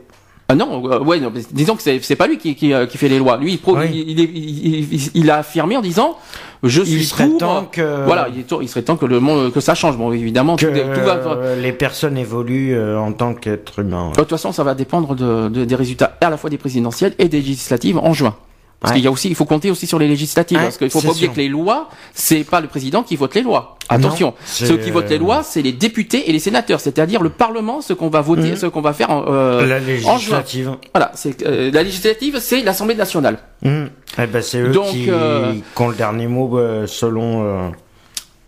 [0.48, 1.20] Ah non, euh, ouais,
[1.52, 3.36] disons que c'est pas lui qui, qui, euh, qui, fait les lois.
[3.36, 6.16] Lui, il, il, il, a affirmé en disant
[6.64, 9.76] je suis il serait temps que voilà, il, serait temps que le monde que ça
[9.76, 9.96] change.
[9.96, 11.54] Bon, évidemment, que tout, va...
[11.54, 14.10] les personnes évoluent en tant qu'être humain.
[14.10, 17.14] De toute façon, ça va dépendre de, de, des résultats à la fois des présidentielles
[17.20, 18.34] et des législatives en juin.
[18.80, 21.02] Parce qu'il y a aussi, il faut compter aussi sur les législatives, parce qu'il faut
[21.02, 23.76] pas oublier que les lois, c'est pas le président qui vote les lois.
[23.90, 27.80] Attention, ceux qui votent les lois, c'est les députés et les sénateurs, c'est-à-dire le Parlement,
[27.80, 28.56] ce qu'on va voter, mmh.
[28.56, 30.76] ce qu'on va faire en, euh, la législative.
[30.94, 33.38] Voilà, c'est euh, la législative, c'est l'Assemblée nationale.
[33.62, 33.84] Mmh.
[34.18, 37.44] Eh ben c'est eux qui, euh, qui, ont le dernier mot euh, selon.
[37.44, 37.68] Euh,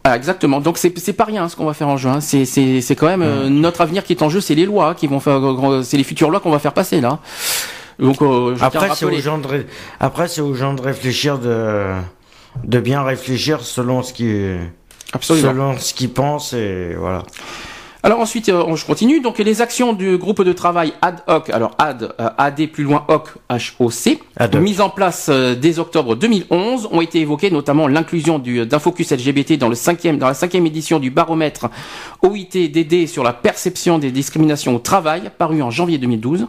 [0.04, 0.60] ah, exactement.
[0.60, 2.20] Donc c'est c'est pas rien ce qu'on va faire en juin.
[2.20, 3.48] C'est c'est c'est quand même mmh.
[3.48, 4.40] notre avenir qui est en jeu.
[4.40, 5.40] C'est les lois qui vont faire.
[5.84, 7.20] C'est les futures lois qu'on va faire passer là.
[8.02, 9.64] Donc, euh, après, c'est aux gens de
[10.00, 11.92] après c'est aux gens de réfléchir de
[12.64, 14.34] de bien réfléchir selon ce qui
[15.12, 15.48] Absolument.
[15.48, 17.22] selon ce qu'ils pensent et voilà.
[18.04, 19.20] Alors ensuite, euh, je continue.
[19.20, 23.04] Donc les actions du groupe de travail ad hoc, alors ad, euh, AD plus loin
[23.06, 24.18] hoc, HOC,
[24.60, 29.68] mise en place dès octobre 2011, ont été évoquées notamment l'inclusion d'un focus LGBT dans
[29.68, 31.70] le cinquième, dans la cinquième édition du baromètre
[32.22, 36.48] OIT-DD sur la perception des discriminations au travail, paru en janvier 2012.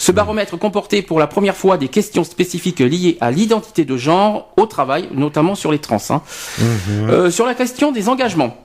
[0.00, 4.50] Ce baromètre comportait pour la première fois des questions spécifiques liées à l'identité de genre
[4.56, 5.98] au travail, notamment sur les trans.
[6.08, 6.22] Hein.
[6.58, 7.10] Mhm.
[7.10, 8.56] Euh, sur la question des engagements.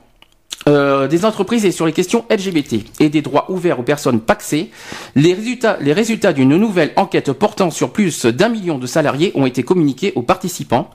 [0.68, 4.70] euh, des entreprises et sur les questions LGBT et des droits ouverts aux personnes paxées,
[5.14, 9.46] les résultats, les résultats d'une nouvelle enquête portant sur plus d'un million de salariés ont
[9.46, 10.90] été communiqués aux participants.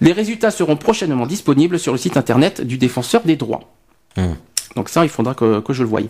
[0.00, 3.60] Les résultats seront prochainement disponibles sur le site internet du défenseur des droits.
[4.16, 4.36] Hum.
[4.76, 6.00] Donc ça, il faudra que, que je le voie.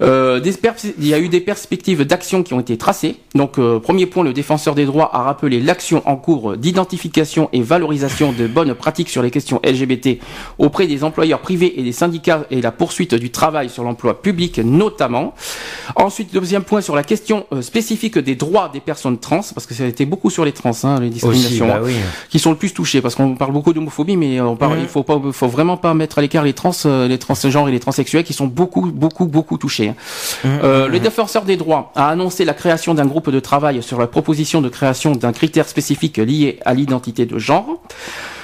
[0.00, 0.52] Euh, des
[0.98, 3.16] il y a eu des perspectives d'action qui ont été tracées.
[3.34, 7.62] Donc, euh, premier point, le défenseur des droits a rappelé l'action en cours d'identification et
[7.62, 10.20] valorisation de bonnes pratiques sur les questions LGBT
[10.58, 14.58] auprès des employeurs privés et des syndicats et la poursuite du travail sur l'emploi public
[14.58, 15.34] notamment.
[15.96, 19.74] Ensuite, deuxième point sur la question euh, spécifique des droits des personnes trans, parce que
[19.74, 21.94] ça a été beaucoup sur les trans, hein, les Aussi, discriminations bah oui.
[22.30, 25.02] qui sont le plus touchés parce qu'on parle beaucoup d'homophobie mais on parle il faut
[25.02, 26.72] pas faut vraiment pas mettre à l'écart les trans
[27.08, 29.88] les transgenres et les transsexuels qui sont beaucoup beaucoup beaucoup touchés.
[29.88, 29.94] hein.
[30.44, 34.06] Euh, le défenseur des droits a annoncé la création d'un groupe de travail sur la
[34.06, 37.80] proposition de création d'un critère spécifique lié à l'identité de genre.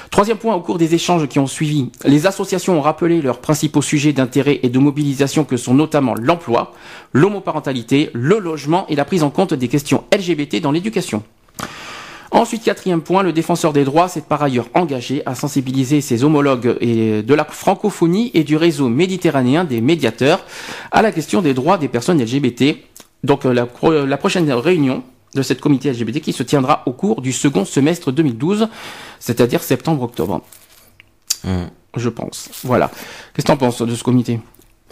[0.09, 3.81] Troisième point, au cours des échanges qui ont suivi, les associations ont rappelé leurs principaux
[3.81, 6.73] sujets d'intérêt et de mobilisation que sont notamment l'emploi,
[7.13, 11.23] l'homoparentalité, le logement et la prise en compte des questions LGBT dans l'éducation.
[12.33, 16.75] Ensuite, quatrième point, le défenseur des droits s'est par ailleurs engagé à sensibiliser ses homologues
[16.81, 20.43] et de la francophonie et du réseau méditerranéen des médiateurs
[20.91, 22.75] à la question des droits des personnes LGBT.
[23.23, 25.03] Donc euh, la, pro- la prochaine réunion
[25.35, 28.67] de cette comité LGBT qui se tiendra au cours du second semestre 2012,
[29.19, 30.41] c'est-à-dire septembre-octobre,
[31.45, 31.67] Hum.
[31.97, 32.49] je pense.
[32.63, 32.87] Voilà.
[33.33, 34.39] Qu'est-ce que tu en penses de ce comité?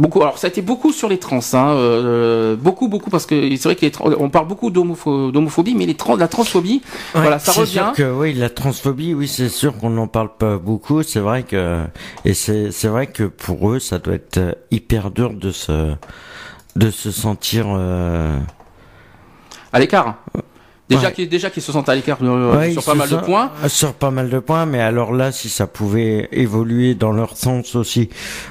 [0.02, 0.22] Beaucoup.
[0.24, 3.72] Alors ça a été beaucoup sur les trans, hein, euh, beaucoup, beaucoup parce que c'est
[3.72, 6.82] vrai qu'on parle beaucoup d'homopho- d'homophobie, mais les trans, la transphobie,
[7.14, 7.72] Ouais, voilà, ça c'est revient.
[7.74, 11.04] sûr que oui, la transphobie, oui, c'est sûr qu'on n'en parle pas beaucoup.
[11.04, 11.84] C'est vrai que
[12.26, 15.94] et c'est c'est vrai que pour eux, ça doit être euh, hyper dur de se
[16.76, 17.66] de se sentir.
[17.70, 18.40] Euh...
[19.72, 20.16] À l'écart.
[20.96, 21.26] Déjà Ouais.
[21.26, 23.52] déjà qu'ils se sentent à l'écart euh, ouais, sur pas mal de points.
[23.68, 27.76] Sur pas mal de points, mais alors là, si ça pouvait évoluer dans leur sens
[27.76, 28.10] aussi,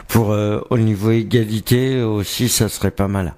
[0.08, 3.34] pour euh, au niveau égalité aussi, ça serait pas mal.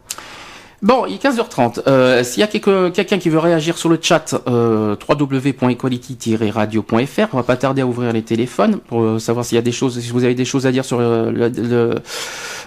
[0.82, 1.82] Bon, il est 15h30.
[1.86, 7.42] Euh, S'il y a quelqu'un qui veut réagir sur le chat, euh, www.equality-radio.fr, on va
[7.44, 10.10] pas tarder à ouvrir les téléphones pour euh, savoir s'il y a des choses, si
[10.10, 11.94] vous avez des choses à dire sur euh, le, le,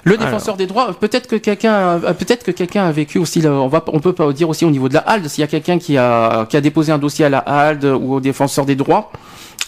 [0.05, 0.93] le défenseur des droits.
[0.93, 3.45] Peut-être que quelqu'un, a- peut-être que quelqu'un a vécu aussi.
[3.45, 5.27] on va, on peut pas dire aussi au niveau de la HALD.
[5.27, 8.13] S'il y a quelqu'un qui a, qui a déposé un dossier à la HALD ou
[8.15, 9.11] au défenseur des droits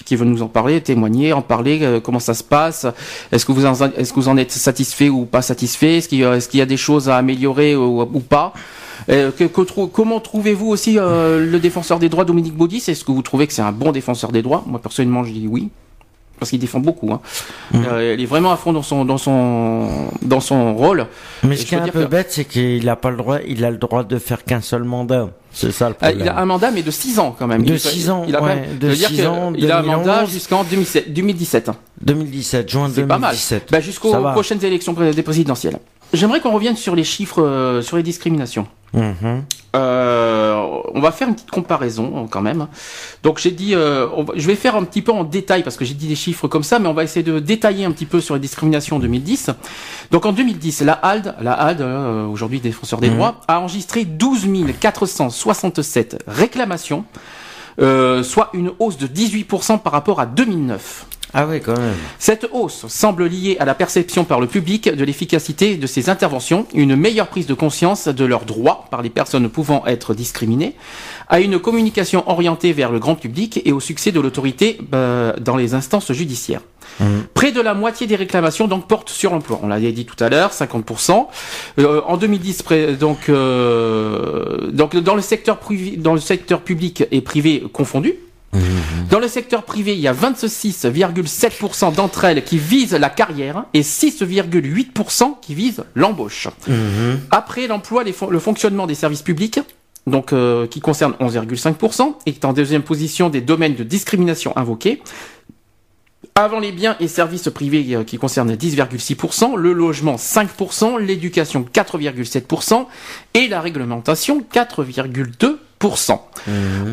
[0.05, 2.85] qui veut nous en parler, témoigner, en parler, euh, comment ça se passe,
[3.31, 6.19] est-ce que vous en, est-ce que vous en êtes satisfait ou pas satisfait, est-ce qu'il
[6.19, 8.53] y a, est-ce qu'il y a des choses à améliorer ou, ou pas
[9.09, 13.03] Euh, que- que trou- comment trouvez-vous aussi euh, le défenseur des droits Dominique Baudis Est-ce
[13.05, 14.63] que vous trouvez que c'est un bon défenseur des droits?
[14.65, 15.69] Moi personnellement, je dis oui.
[16.39, 17.11] Parce qu'il défend beaucoup.
[17.11, 17.19] Hein.
[17.73, 17.85] Mhm.
[17.91, 19.87] Euh, il est vraiment à fond dans son dans son
[20.21, 21.07] dans son rôle.
[21.43, 23.65] Mais ce qui est un peu que- bête, c'est qu'il a pas le droit, il
[23.65, 25.29] a le droit de faire qu'un seul mandat.
[25.51, 26.27] C'est ça le Ah, problème.
[26.27, 27.63] il a un mandat, mais de 6 ans quand même.
[27.63, 29.79] De Il- six ans, il a quand ouais, même- de dire six ans, Il a
[29.79, 30.31] un mandat 2011.
[30.31, 31.11] jusqu'en 2017.
[31.11, 31.71] 2017.
[32.01, 33.31] 2017, juin C'est pas mal.
[33.31, 33.69] 2017.
[33.71, 35.79] Bah, jusqu'aux prochaines élections pré- des présidentielles.
[36.13, 38.67] J'aimerais qu'on revienne sur les chiffres euh, sur les discriminations.
[38.93, 39.43] Mhm.
[39.75, 40.55] Euh,
[40.93, 42.67] on va faire une petite comparaison euh, quand même.
[43.21, 45.75] Donc j'ai dit, euh, on va- je vais faire un petit peu en détail parce
[45.75, 48.05] que j'ai dit des chiffres comme ça, mais on va essayer de détailler un petit
[48.05, 49.49] peu sur les discriminations en 2010.
[50.11, 53.15] Donc en 2010, la HALD, la HALD, euh, aujourd'hui défenseur des Mhm.
[53.17, 54.47] droits, a enregistré 12
[54.79, 57.03] 467 réclamations,
[57.81, 61.05] euh, soit une hausse de 18% par rapport à 2009.
[61.39, 61.93] Ah oui, quand même.
[62.17, 66.65] Cette hausse semble liée à la perception par le public de l'efficacité de ces interventions,
[66.73, 70.73] une meilleure prise de conscience de leurs droits par les personnes pouvant être discriminées,
[71.29, 75.57] à une communication orientée vers le grand public et au succès de l'autorité euh, dans
[75.57, 76.61] les instances judiciaires.
[76.99, 77.25] Mhm.
[77.35, 79.59] Près de la moitié des réclamations donc portent sur l'emploi.
[79.61, 81.27] On l'avait dit tout à l'heure, 50%.
[81.77, 87.03] Euh, en 2010, près- donc, euh, donc dans le secteur privé, dans le secteur public
[87.11, 87.63] et privé
[88.51, 89.09] confondu.
[89.09, 93.81] Dans le secteur privé, il y a 26,7% d'entre elles qui visent la carrière et
[93.81, 96.47] 6,8% qui visent l'embauche.
[96.67, 97.19] Mhm.
[97.31, 99.59] Après l'emploi, le fonctionnement des services publics,
[100.05, 105.01] donc euh, qui concerne 11,5%, est en deuxième position des domaines de discrimination invoqués.
[106.35, 112.85] Avant les biens et services privés euh, qui concernent 10,6%, le logement 5%, l'éducation 4,7%
[113.33, 115.57] et la réglementation 4,2%.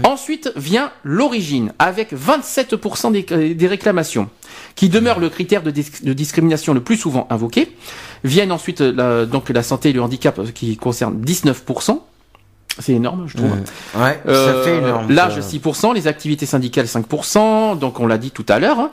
[0.04, 4.28] Ensuite vient l'origine avec 27% des, des réclamations
[4.74, 7.74] qui demeure le critère de, dis- de discrimination le plus souvent invoqué.
[8.24, 12.00] Viennent ensuite euh, la, donc la santé et le handicap euh, qui concerne 19%.
[12.80, 13.52] C'est énorme, je trouve.
[13.96, 15.10] Ouais, Euh, ça fait énorme.
[15.12, 15.48] L'âge ça.
[15.48, 18.80] 6%, les activités syndicales 5%, donc on l'a dit tout à l'heure.
[18.80, 18.90] hein.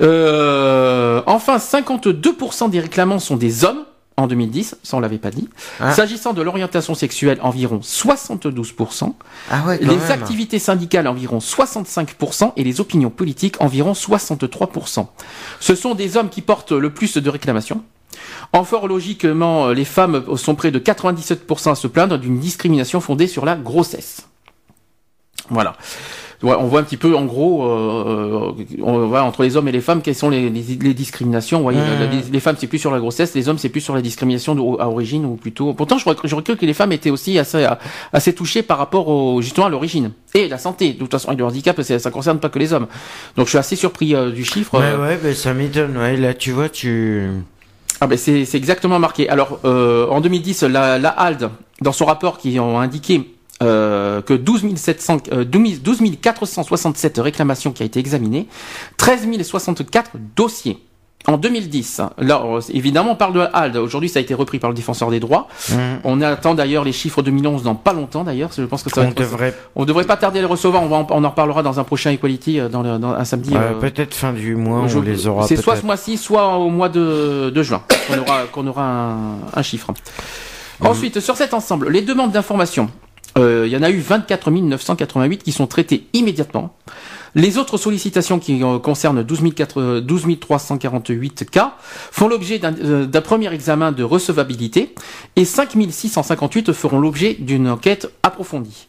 [0.00, 3.84] Euh, enfin, 52% des réclamants sont des hommes
[4.16, 5.48] en 2010, ça on l'avait pas dit.
[5.80, 5.92] Ah.
[5.92, 9.14] S'agissant de l'orientation sexuelle, environ 72%.
[9.50, 10.10] Ah ouais, Les même.
[10.10, 15.06] activités syndicales, environ 65%, et les opinions politiques, environ 63%.
[15.60, 17.82] Ce sont des hommes qui portent le plus de réclamations.
[18.52, 23.26] En fort logiquement, les femmes sont près de 97% à se plaindre d'une discrimination fondée
[23.26, 24.26] sur la grossesse.
[25.48, 25.76] Voilà
[26.42, 28.52] on voit un petit peu en gros euh,
[28.82, 31.58] on voit entre les hommes et les femmes quelles sont les, discriminations.
[31.58, 31.80] Vous voyez,
[32.32, 34.88] les, femmes c'est plus sur la grossesse, les hommes c'est plus sur la discrimination à
[34.88, 35.72] origine ou plutôt.
[35.72, 37.66] Pourtant, je, je recule que les femmes étaient aussi assez
[38.12, 40.92] assez touchées par rapport au, justement à l'origine et la santé.
[40.92, 42.86] De toute façon, le handicap ça, concerne pas que les hommes.
[43.36, 44.78] Donc je suis assez surpris euh, du chiffre.
[44.78, 45.96] Ouais, ouais, ben, ça m'étonne.
[45.96, 47.28] Ouais, là tu vois, tu
[48.00, 49.28] ah ben c'est exactement marqué.
[49.28, 51.50] Alors euh, en 2010, la, la HALD,
[51.82, 53.30] dans son rapport qui ont indiqué
[53.62, 58.46] euh, que 12, 700, 12, 467 réclamations qui a été examinées,
[58.96, 60.78] 13 064 dossiers.
[61.28, 63.76] En 2010, là, évidemment, on parle de HALD.
[63.76, 65.46] Aujourd'hui, ça a été repris par le défenseur des droits.
[65.70, 65.74] Mmh.
[66.02, 68.50] On attend d'ailleurs les chiffres 2011 dans pas longtemps, d'ailleurs.
[68.56, 69.54] Je pense que ça on devrait.
[69.76, 70.82] On devrait pas tarder à les recevoir.
[70.82, 73.24] On, va en, on en reparlera dans un prochain Equality euh, dans, le, dans un
[73.24, 73.52] samedi.
[73.54, 75.46] Euh, Peut-être fin du mois, on les aura.
[75.46, 79.18] C'est soit ce mois-ci, soit au mois de, de juin qu'on aura, qu'on aura un,
[79.54, 79.92] un chiffre.
[79.92, 80.86] Mmh.
[80.86, 82.90] Ensuite, sur cet ensemble, les demandes d'information.
[83.38, 86.76] Euh, il y en a eu 24 988 qui sont traitées immédiatement.
[87.34, 93.90] Les autres sollicitations qui euh, concernent 12, 348 cas font l'objet euh, d'un premier examen
[93.90, 94.94] de recevabilité
[95.36, 98.86] et 5 658 feront l'objet d'une enquête approfondie.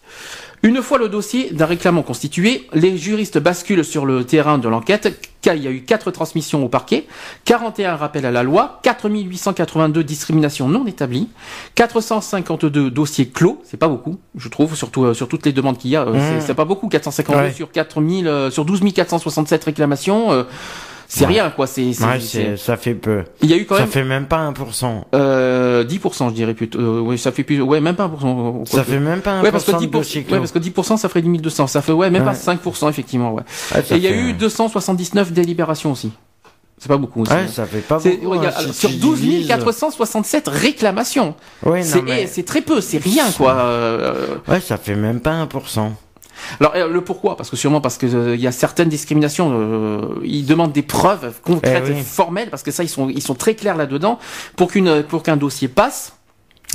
[0.65, 5.30] Une fois le dossier d'un réclamant constitué, les juristes basculent sur le terrain de l'enquête,
[5.41, 7.06] car il y a eu 4 transmissions au parquet,
[7.43, 11.28] 41 rappels à la loi, 4882 discriminations non établies,
[11.76, 15.91] 452 dossiers clos, c'est pas beaucoup, je trouve, surtout euh, sur toutes les demandes qu'il
[15.91, 16.56] y a, euh, c'est mmh.
[16.56, 20.45] pas beaucoup, 452 sur 4000, euh, sur 12 467 réclamations.
[21.15, 21.67] C'est rien, quoi.
[21.67, 23.23] C'est, ouais, ça fait peu.
[23.41, 23.86] Il y a eu quand même.
[23.86, 25.04] Ça fait même pas 1%.
[25.13, 26.80] Euh, 10%, je dirais plutôt.
[26.80, 28.65] Euh, oui, ça fait plus, ouais, même pas 1%.
[28.65, 29.43] Ça fait même pas 1%.
[29.43, 31.67] Ouais, parce que 10%, ouais, parce que 10%, ça ferait 10 200.
[31.67, 33.43] Ça fait, ouais, même pas 5%, effectivement, ouais.
[33.91, 36.12] Et il y a eu 279 délibérations aussi.
[36.80, 37.32] C'est pas beaucoup aussi.
[37.32, 37.47] Ouais, hein.
[37.47, 38.34] ça fait pas beaucoup.
[38.34, 41.36] Hein, sur 12 467 réclamations.
[41.63, 42.28] Ouais, c'est, mais...
[42.28, 43.54] c'est très peu, c'est rien, quoi.
[43.54, 45.91] Euh, ouais, ça fait même pas 1%.
[46.60, 47.38] Alors euh, le pourquoi?
[47.38, 49.52] Parce que sûrement parce que euh, il y a certaines discriminations.
[49.54, 53.22] Euh, ils demandent des preuves concrètes, et eh formelles, parce que ça ils sont ils
[53.22, 54.19] sont très clairs là-dedans
[54.56, 56.13] pour qu'une pour qu'un dossier passe.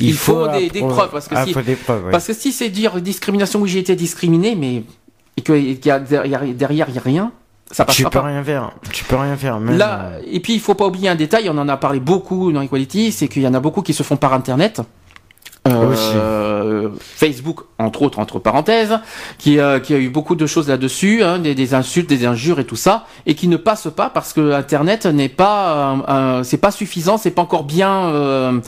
[0.00, 3.00] Il, faut, des, des, preuves parce que ah, si preuves, parce que si c'est dire
[3.00, 4.84] discrimination où j'ai été discriminé mais
[5.36, 7.32] et qu'il y a derrière il y a rien
[7.70, 8.72] ça tu peux rien faire.
[8.92, 9.60] Tu peux rien faire.
[9.60, 12.50] Même Là, et puis il faut pas oublier un détail, on en a parlé beaucoup
[12.50, 14.80] dans Equality, c'est qu'il y en a beaucoup qui se font par internet.
[15.66, 18.98] Euh, Facebook, entre autres, entre parenthèses,
[19.38, 22.60] qui, euh, qui a eu beaucoup de choses là-dessus, hein, des, des, insultes, des injures
[22.60, 26.58] et tout ça, et qui ne passe pas parce que Internet n'est pas, euh, c'est
[26.58, 28.60] pas suffisant, c'est pas encore bien, euh,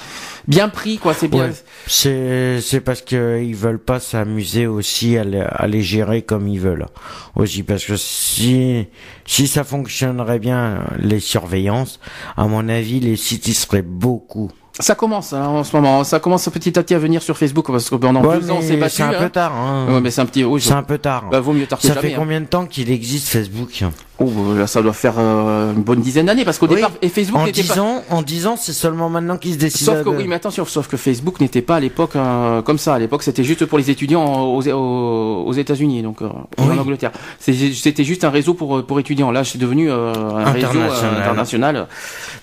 [0.47, 1.15] bien pris, quoi.
[1.15, 1.51] C'est bien.
[1.87, 6.61] C'est, c'est parce que ils veulent pas s'amuser aussi à, à, les gérer comme ils
[6.61, 6.87] veulent
[7.35, 8.87] aussi, parce que si,
[9.27, 12.01] si ça fonctionnerait bien les surveillances,
[12.37, 14.51] à mon avis, les sites ils seraient beaucoup
[14.81, 16.05] ça commence hein, en ce moment.
[16.05, 18.77] Ça commence petit à petit à venir sur Facebook parce que pendant deux ans c'est
[18.77, 18.97] battu.
[18.97, 19.29] C'est un peu hein.
[19.31, 19.55] tard.
[19.55, 19.87] Hein.
[19.95, 20.45] Ouais, mais c'est un petit.
[20.45, 21.27] Oui, c'est un peu tard.
[21.31, 22.11] Bah, vaut mieux tard que ça jamais.
[22.11, 23.85] fait combien de temps qu'il existe Facebook?
[24.23, 27.41] Oh, là, ça doit faire euh, une bonne dizaine d'années parce qu'au départ, et Facebook
[27.41, 27.81] en n'était pas.
[27.81, 29.95] Ans, en 10 ans, c'est seulement maintenant qu'ils se décident.
[29.95, 32.95] Sauf que, oui, mais attention, sauf que Facebook n'était pas à l'époque euh, comme ça.
[32.95, 36.29] À l'époque, c'était juste pour les étudiants aux, aux, aux États-Unis, donc euh,
[36.59, 37.13] en Angleterre.
[37.39, 39.31] C'était juste un réseau pour pour étudiants.
[39.31, 40.69] Là, c'est devenu un réseau
[41.19, 41.87] international.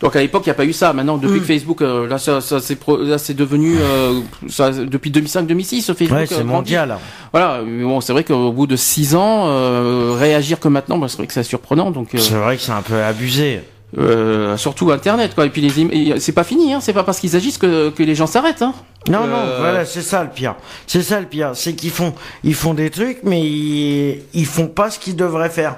[0.02, 0.94] Donc à l'époque, il n'y a pas eu ça.
[0.94, 1.42] Maintenant, depuis mm.
[1.42, 3.76] que Facebook, là, ça, ça c'est devenu
[4.50, 6.12] ça, depuis 2005-2006, Facebook.
[6.12, 6.98] Ouais, c'est mondial.
[7.32, 7.62] Voilà.
[7.64, 11.34] Bon, c'est vrai qu'au bout de 6 ans, réagir que maintenant, bah, c'est vrai que
[11.34, 12.16] ça surprend donc.
[12.16, 13.62] Euh, c'est vrai que c'est un peu abusé.
[13.98, 15.46] Euh, surtout Internet, quoi.
[15.46, 16.80] Et puis les c'est pas fini, hein.
[16.82, 18.74] C'est pas parce qu'ils agissent que, que les gens s'arrêtent, hein.
[19.08, 20.56] Non, non, euh, voilà, c'est ça le pire.
[20.88, 24.68] C'est ça le pire, c'est qu'ils font, ils font des trucs, mais ils, ils font
[24.68, 25.78] pas ce qu'ils devraient faire.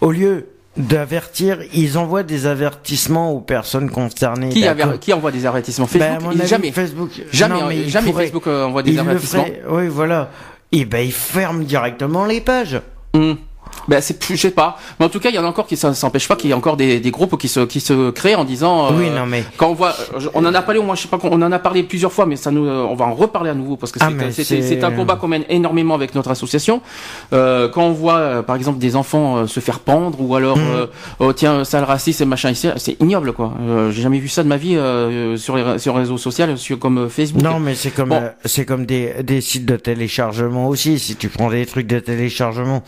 [0.00, 0.46] Au lieu
[0.78, 4.48] d'avertir, ils envoient des avertissements aux personnes concernées.
[4.48, 4.64] Qui,
[5.00, 5.88] qui envoie des avertissements?
[5.92, 6.72] Ben, Facebook Jamais.
[6.72, 7.10] Facebook.
[7.30, 9.44] Jamais, jamais Facebook envoie des avertissements.
[9.68, 10.30] oui, voilà.
[10.72, 12.80] Et ben ils ferment directement les pages.
[13.12, 13.36] Hum.
[13.88, 14.78] Ben c'est je sais pas.
[14.98, 16.52] Mais en tout cas, il y en a encore qui ça s'empêche pas qu'il y
[16.52, 19.26] a encore des, des, groupes qui se qui se créent en disant euh, Oui, non
[19.26, 19.94] mais quand on voit
[20.34, 22.26] on en a parlé au moins je sais pas on en a parlé plusieurs fois
[22.26, 25.16] mais ça nous on va en reparler à nouveau parce que ah, c'est un combat
[25.16, 26.80] qu'on mène énormément avec notre association.
[27.32, 30.58] Euh, quand on voit euh, par exemple des enfants euh, se faire pendre ou alors
[30.58, 30.86] mmh.
[31.20, 33.54] oh, tiens sale raciste et machin ici, c'est ignoble quoi.
[33.90, 34.78] J'ai jamais vu ça de ma vie
[35.36, 37.42] sur les sur les réseaux sociaux sur comme Facebook.
[37.42, 38.14] Non, mais c'est comme
[38.44, 42.82] c'est comme des des sites de téléchargement aussi si tu prends des trucs de téléchargement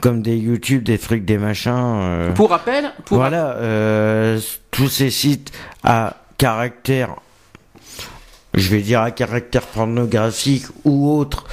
[0.00, 1.72] comme des YouTube, des trucs, des machins.
[1.74, 7.16] Euh, pour rappel, pour voilà, euh, tous ces sites à caractère,
[8.54, 11.46] je vais dire à caractère pornographique ou autre,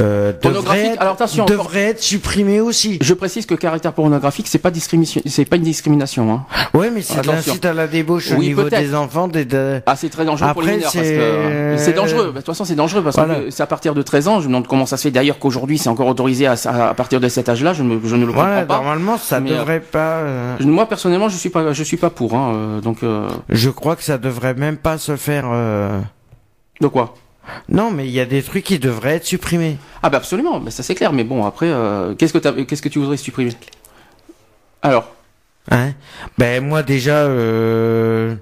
[0.00, 2.98] euh, devrait, alors attention, devrait être supprimé aussi.
[3.02, 6.32] Je précise que caractère pornographique, c'est pas discrimination, c'est pas une discrimination.
[6.32, 6.44] Hein.
[6.74, 9.28] Ouais, mais c'est l'insulte à la débauche au Oui, niveau des enfants.
[9.28, 12.26] Des, de- Ah, c'est très dangereux pour les mineurs c'est- que euh, dangereux.
[12.26, 13.34] Bah, De toute façon, c'est dangereux parce Voilà.
[13.36, 14.36] que c'est à partir de 13 ans.
[14.40, 15.10] Je me demande comment ça se fait.
[15.10, 16.56] D'ailleurs, qu'aujourd'hui, c'est encore autorisé à,
[16.96, 17.72] partir de cet âge-là.
[17.74, 18.76] Je, ne- je ne le comprends Voilà, pas.
[18.76, 20.16] normalement, ça Mais, euh, devrait pas.
[20.20, 22.34] euh, Moi, personnellement, je suis pas, je suis pas pour.
[22.34, 25.44] Hein, donc, euh, Je crois que ça devrait même pas se faire.
[25.52, 25.98] euh,
[26.80, 27.14] de quoi?
[27.68, 29.76] Non, mais il y a des trucs qui devraient être supprimés.
[30.02, 30.60] Ah, bah absolument.
[30.60, 31.12] Bah, ça c'est clair.
[31.12, 33.52] Mais bon, après, euh, qu'est-ce que t'as- qu'est-ce que tu voudrais supprimer?
[34.82, 35.08] Alors,
[35.70, 35.92] Hein?
[36.38, 37.18] Ben moi déjà.
[37.18, 38.34] Euh...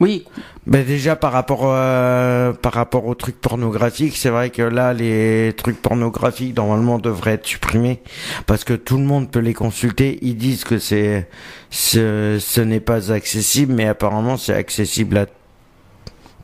[0.00, 0.24] oui,
[0.66, 5.52] Ben déjà par rapport euh, par rapport aux trucs pornographiques, c'est vrai que là les
[5.56, 8.02] trucs pornographiques normalement devraient être supprimés
[8.46, 10.18] parce que tout le monde peut les consulter.
[10.22, 11.28] Ils disent que c'est
[11.70, 15.26] ce, ce n'est pas accessible, mais apparemment c'est accessible à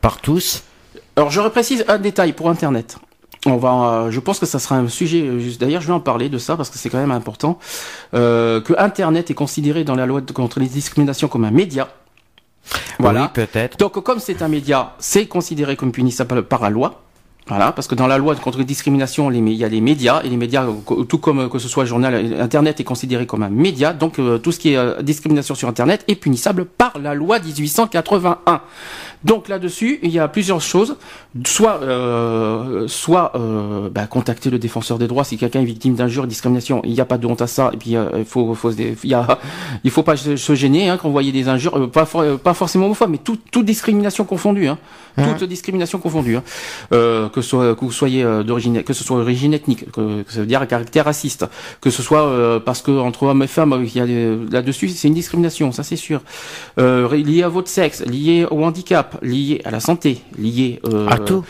[0.01, 0.63] par tous.
[1.17, 2.99] Alors je reprécise un détail pour Internet.
[3.47, 3.73] On va,
[4.07, 5.23] euh, je pense que ça sera un sujet.
[5.23, 7.59] euh, D'ailleurs, je vais en parler de ça parce que c'est quand même important
[8.15, 11.89] euh, que Internet est considéré dans la loi de- contre les discriminations comme un média.
[12.99, 13.23] Voilà.
[13.23, 13.79] Oui, peut-être.
[13.79, 17.03] Donc, comme c'est un média, c'est considéré comme punissable par la loi.
[17.49, 20.29] Voilà, parce que dans la loi contre les discriminations, il y a les médias, et
[20.29, 20.67] les médias,
[21.09, 24.19] tout comme euh, que ce soit journal, euh, Internet est considéré comme un média, donc
[24.19, 28.61] euh, tout ce qui est euh, discrimination sur Internet est punissable par la loi 1881.
[29.25, 30.97] Donc là-dessus, il y a plusieurs choses.
[31.45, 36.25] Soit, euh, soit euh, bah, contacter le défenseur des droits si quelqu'un est victime d'injures,
[36.25, 36.81] de discrimination.
[36.85, 37.71] Il n'y a pas de honte à ça.
[37.73, 39.39] Et puis il faut, faut, il y a,
[39.85, 42.87] il faut pas se, gêner hein, quand vous voyez des injures, pas, for- pas forcément
[42.87, 44.69] homophobes, mais tout- toute discrimination confondue.
[44.69, 44.79] Hein.
[45.39, 46.37] Toute discrimination confondue.
[46.37, 46.43] Hein.
[47.37, 50.33] Que, ce soit, que vous soyez euh, d'origine, que ce soit d'origine ethnique, que, que
[50.33, 51.45] ça veut dire à caractère raciste,
[51.83, 54.89] que ce soit euh, parce que entre hommes et femmes, il y a des- là-dessus,
[54.89, 56.23] c'est une discrimination, ça c'est sûr.
[56.79, 61.19] Euh, lié à votre sexe, lié au handicap, lié à la santé, lié euh, À
[61.19, 61.45] tout.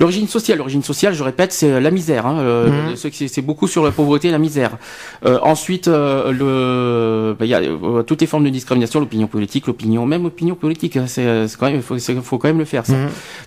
[0.00, 2.24] L'origine sociale, l'origine sociale, je répète, c'est la misère.
[2.26, 4.78] Hein, euh, c'est- beaucoup sur la pauvreté et la misère.
[5.26, 9.26] Euh, ensuite, euh, le, bah, il y a euh, toutes les formes de discrimination, l'opinion
[9.28, 10.96] politique, l'opinion, même l'opinion politique.
[10.96, 12.84] hein, C'est quand même, faut, faut quand même le faire.
[12.86, 12.94] Ça.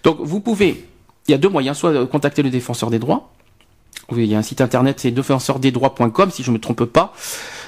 [0.04, 0.86] Donc, vous pouvez.
[1.28, 3.30] Il y a deux moyens, soit euh, contacter le défenseur des droits.
[4.12, 7.14] Oui, il y a un site internet, c'est défenseurdesdroits.com si je me trompe pas.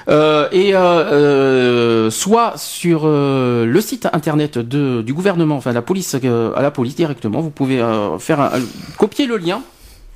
[0.08, 5.82] Euh, et euh, euh, soit sur euh, le site internet de, du gouvernement, enfin la
[5.82, 8.62] police, euh, à la police directement, vous pouvez euh, faire un, un-
[8.98, 9.62] copier le lien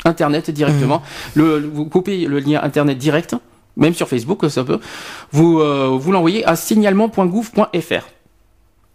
[0.04, 1.02] internet directement,
[1.34, 3.34] le, le- vous copiez le lien internet direct,
[3.76, 4.78] même sur Facebook ça peut,
[5.32, 8.04] vous euh, vous l'envoyez à signalement.gouv.fr.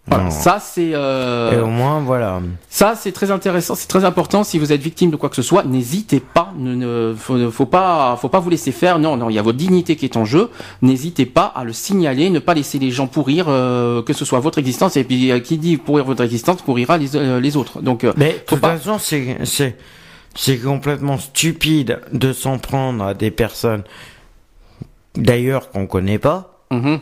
[0.07, 2.39] Voilà, ça c'est euh, Et au moins voilà.
[2.69, 4.43] ça, c'est très intéressant, c'est très important.
[4.43, 6.53] Si vous êtes victime de quoi que ce soit, n'hésitez pas.
[6.57, 8.99] Ne, ne- faut, faut pas, faut pas vous laisser faire.
[8.99, 10.51] Non, non, il y a votre dignité qui est en jeu.
[10.83, 14.39] N'hésitez pas à le signaler, ne pas laisser les gens pourrir, euh, que ce soit
[14.39, 14.95] votre existence.
[14.95, 17.81] Et puis, euh, qui dit pourrir votre existence, pourrira les, euh, les autres.
[17.81, 18.77] Donc, euh, Mais de toute pas.
[18.77, 19.75] façon, c'est c'est
[20.35, 23.83] c'est complètement stupide de s'en prendre à des personnes
[25.15, 26.99] d'ailleurs qu'on connaît pas Mhm.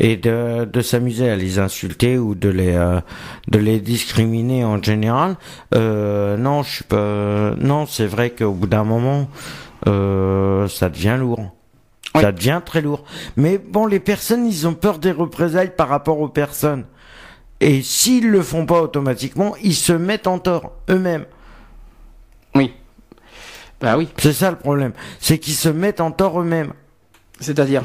[0.00, 3.00] Et de de s'amuser à les insulter ou de les euh,
[3.48, 5.36] de les discriminer en général.
[5.74, 7.54] Euh, non, je suis pas.
[7.58, 9.28] Non, c'est vrai qu'au bout d'un moment,
[9.86, 11.52] euh, ça devient lourd.
[12.14, 12.22] Oui.
[12.22, 13.04] Ça devient très lourd.
[13.36, 16.84] Mais bon, les personnes, ils ont peur des représailles par rapport aux personnes.
[17.60, 21.24] Et s'ils le font pas automatiquement, ils se mettent en tort eux-mêmes.
[22.54, 22.72] Oui.
[23.80, 24.08] Bah oui.
[24.18, 24.92] C'est ça le problème.
[25.20, 26.72] C'est qu'ils se mettent en tort eux-mêmes.
[27.40, 27.82] C'est-à-dire?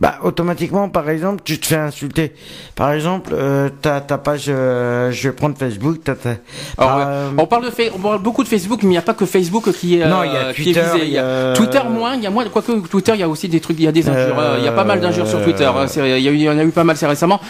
[0.00, 2.34] Bah, automatiquement, par exemple, tu te fais insulter.
[2.74, 6.30] Par exemple, euh, ta, ta page, euh, je vais prendre Facebook, t'as, t'as-
[6.76, 9.02] Alors, euh, On parle de fa- on parle beaucoup de Facebook, mais il n'y a
[9.02, 11.04] pas que Facebook qui est, Non, il y a euh, Twitter, visé.
[11.06, 12.44] il y a- Twitter moins, il y a moins.
[12.46, 14.36] Quoique Twitter, il y a aussi des trucs, il y a des injures.
[14.36, 15.64] Euh, euh, Il y a pas mal d'injures sur Twitter.
[15.64, 15.86] hein.
[15.96, 17.40] Il y, y en a eu pas mal, c'est récemment.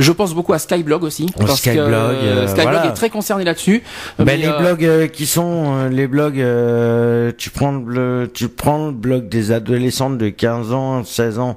[0.00, 2.86] Je pense beaucoup à Skyblog aussi, parce Skyblog, que euh, Skyblog voilà.
[2.88, 3.80] est très concerné là-dessus.
[4.18, 8.28] Ben, Mais, les euh, blogs euh, qui sont euh, les blogs euh, tu prends le
[8.34, 11.56] tu prends le blog des adolescentes de 15 ans 16 ans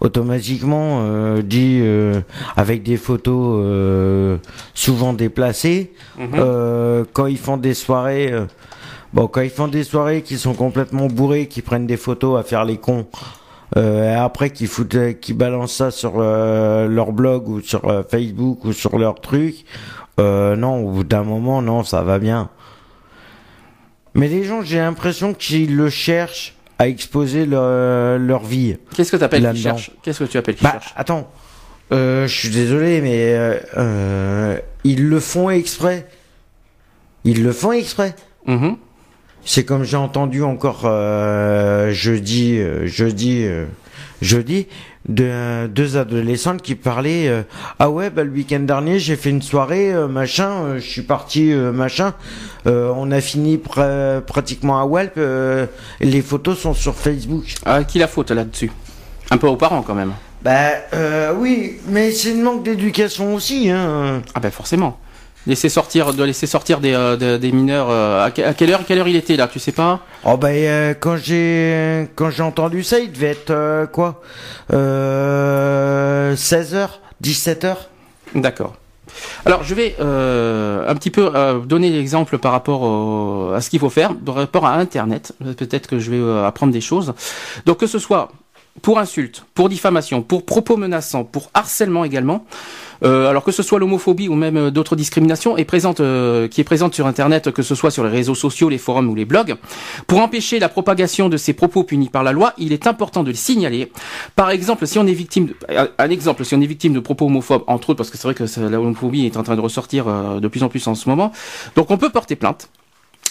[0.00, 2.20] automatiquement euh, dit euh,
[2.56, 4.36] avec des photos euh,
[4.74, 7.04] souvent déplacées mhm.
[7.12, 8.32] quand ils font des soirées
[9.12, 12.42] bon quand ils font des soirées qui sont complètement bourrés qui prennent des photos à
[12.42, 13.06] faire les cons
[13.76, 18.98] et après qui foutent qui balancent ça sur leur blog ou sur Facebook ou sur
[18.98, 19.64] leur truc
[20.18, 22.50] non au bout d'un moment non ça va bien
[24.14, 29.16] mais les gens j'ai l'impression qu'ils le cherchent à exposer leur, leur vie Qu'est-ce que
[29.16, 29.62] tu appelles qui là-dedans.
[29.76, 29.90] cherche?
[30.02, 30.92] Qu'est-ce que tu appelles qui bah cherche?
[30.96, 31.30] attends
[31.92, 36.06] euh, je suis désolé mais euh, euh, ils le font exprès
[37.24, 38.14] ils le font exprès
[38.46, 38.76] Mhm.
[39.44, 40.82] c'est comme j'ai entendu encore
[41.92, 43.46] jeudi, jeudi,
[44.20, 44.66] jeudi,
[45.08, 47.42] de deux adolescentes qui parlaient euh,
[47.78, 51.02] ah ouais bah le week-end dernier j'ai fait une soirée euh, machin euh, je suis
[51.02, 52.14] parti machin.
[52.64, 55.18] On a fini pratiquement à Welp
[56.00, 58.70] les photos sont sur Facebook ah qui la faute là-dessus
[59.30, 60.12] un peu aux parents quand même.
[60.42, 60.70] Bah
[61.36, 64.22] oui mais c'est une manque d'éducation aussi hein.
[64.34, 64.98] Ah ben forcément
[65.46, 69.08] laisser sortir de laisser sortir des, euh, des mineurs euh, à, quelle heure quelle heure
[69.08, 70.00] il était là tu sais pas?
[70.24, 74.22] Oh ben euh, quand j'ai quand j'ai entendu ça il devait être quoi?
[74.70, 76.88] 16h
[77.22, 77.76] 17h
[78.34, 78.74] d'accord.
[79.44, 81.30] Alors je vais un petit peu
[81.66, 85.34] donner l'exemple par rapport à ce qu'il faut faire par rapport à internet.
[85.56, 87.12] Peut-être que je vais apprendre des choses.
[87.66, 88.30] Donc que ce soit
[88.80, 92.46] pour insulte, pour diffamation, pour propos menaçants, pour harcèlement également.
[93.04, 96.94] Euh, alors que ce soit l'homophobie ou même euh, d'autres discriminations euh, qui est présente
[96.94, 99.56] sur Internet, que ce soit sur les réseaux sociaux, les forums ou les blogs.
[100.06, 103.30] Pour empêcher la propagation de ces propos punis par la loi, il est important de
[103.30, 103.90] les signaler.
[104.36, 105.56] Par exemple, si on est victime, de,
[106.10, 108.44] exemple, si on est victime de propos homophobes, entre autres, parce que c'est vrai que
[108.60, 110.06] la homophobie est en train de ressortir
[110.40, 111.32] de plus en plus en ce moment,
[111.74, 112.68] donc on peut porter plainte.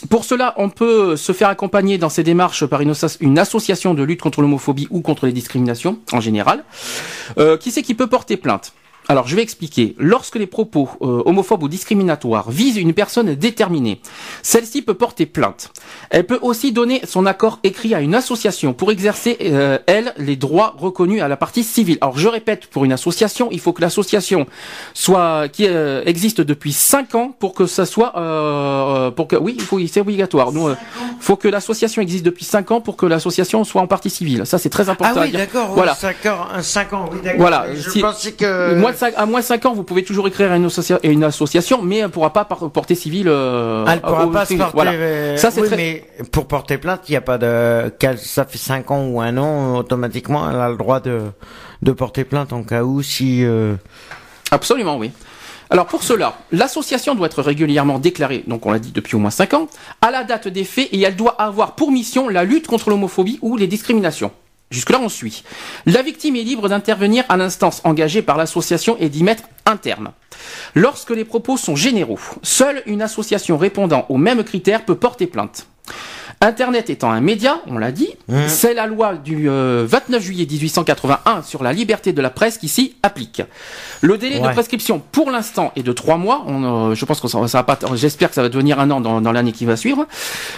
[0.10, 4.22] Pour cela, on peut se faire accompagner dans ces démarches par une, association de lutte
[4.22, 6.64] contre l'homophobie ou contre les discriminations en général.
[7.38, 8.74] Euh, qui c'est qui peut porter plainte?
[9.12, 9.94] Alors, je vais expliquer.
[9.98, 14.00] Lorsque les propos euh, homophobes ou discriminatoires visent une personne déterminée,
[14.42, 15.74] celle-ci peut porter plainte.
[16.12, 20.38] Elle peut aussi donner son accord écrit à une association pour exercer, euh, elle, les
[20.38, 21.98] droits reconnus à la partie civile.
[22.00, 24.46] Alors, je répète, pour une association, il faut que l'association
[24.94, 28.14] soit qui euh, existe depuis 5 ans pour que ça soit,
[29.18, 30.54] pour que, oui, il faut, c'est obligatoire.
[30.56, 30.78] il
[31.20, 34.46] faut que l'association existe depuis 5 ans pour que l'association soit en partie civile.
[34.46, 35.20] Ça, c'est très important.
[35.20, 35.72] Ah oui, d'accord.
[35.74, 35.96] Voilà.
[35.96, 36.26] 5
[36.94, 37.42] ans, oui, d'accord.
[37.42, 37.66] Voilà.
[37.76, 40.70] Je pensais que à moins de 5 ans, vous pouvez toujours écrire à une,
[41.04, 43.28] une association, mais elle ne pourra pas porter civile.
[43.28, 44.72] Euh, elle ne pourra pas se porter.
[44.74, 44.92] Voilà.
[44.92, 47.92] Euh, ça, Mais pour porter plainte, il n'y a pas de.
[48.18, 51.22] Ça fait 5 ans ou un an, automatiquement, elle a le droit de,
[51.82, 53.44] de porter plainte en cas où si.
[53.44, 53.76] Euh...
[54.52, 55.12] Absolument, oui.
[55.70, 59.30] Alors pour cela, l'association doit être régulièrement déclarée, donc on l'a dit depuis au moins
[59.30, 59.68] 5 ans,
[60.02, 63.40] à la date des faits et elle doit avoir pour mission la lutte contre l'homophobie
[63.42, 64.32] ou les discriminations.
[64.72, 65.44] Jusque-là, on suit.
[65.86, 70.12] La victime est libre d'intervenir à l'instance engagée par l'association et d'y mettre un terme.
[70.76, 75.68] Lorsque les propos sont généraux, seule une association répondant aux mêmes critères peut porter plainte.
[76.44, 78.48] Internet étant un média, on l'a dit, mmh.
[78.48, 82.68] c'est la loi du 29 euh, juillet 1881 sur la liberté de la presse qui
[82.68, 83.44] s'y applique.
[84.02, 86.44] Le délai de prescription pour l'instant est de trois mois.
[86.48, 87.78] On, euh, je pense que ça, ça va pas.
[87.96, 90.08] J'espère que ça va devenir un an dans, l'année qui va suivre.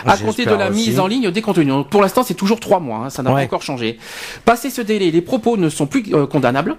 [0.06, 1.74] À compter de la mise en ligne des contenus.
[1.90, 3.06] pour l'instant, c'est toujours trois mois.
[3.06, 3.98] Hein, ça n'a pas encore changé.
[4.46, 6.78] Passé ce délai, les propos ne sont plus euh, condamnables.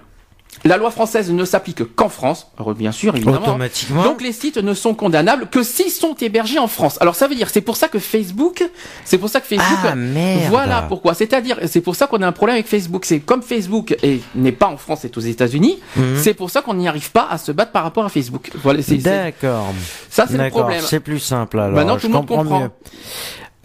[0.65, 3.37] La loi française ne s'applique qu'en France, bien sûr, évidemment.
[3.37, 4.03] Automatiquement.
[4.03, 6.97] Donc les sites ne sont condamnables que s'ils sont hébergés en France.
[7.01, 8.67] Alors ça veut dire, c'est pour ça que Facebook,
[9.03, 10.49] c'est pour ça que Facebook, ah, merde.
[10.49, 11.13] voilà pourquoi.
[11.13, 13.05] C'est-à-dire, c'est pour ça qu'on a un problème avec Facebook.
[13.05, 13.95] C'est comme Facebook
[14.33, 15.77] n'est pas en France, c'est aux États-Unis.
[15.95, 16.17] Mhm.
[16.17, 18.49] C'est pour ça qu'on n'y arrive pas à se battre par rapport à Facebook.
[18.63, 19.71] Voilà, D'accord.
[20.09, 20.81] Ça c'est le problème.
[20.83, 21.75] C'est plus simple alors.
[21.75, 22.69] Maintenant tout le monde comprend.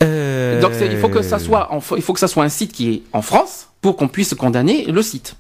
[0.02, 0.60] Euh...
[0.60, 3.02] Donc il faut que ça soit, il faut que ça soit un site qui est
[3.14, 5.36] en France pour qu'on puisse condamner le site.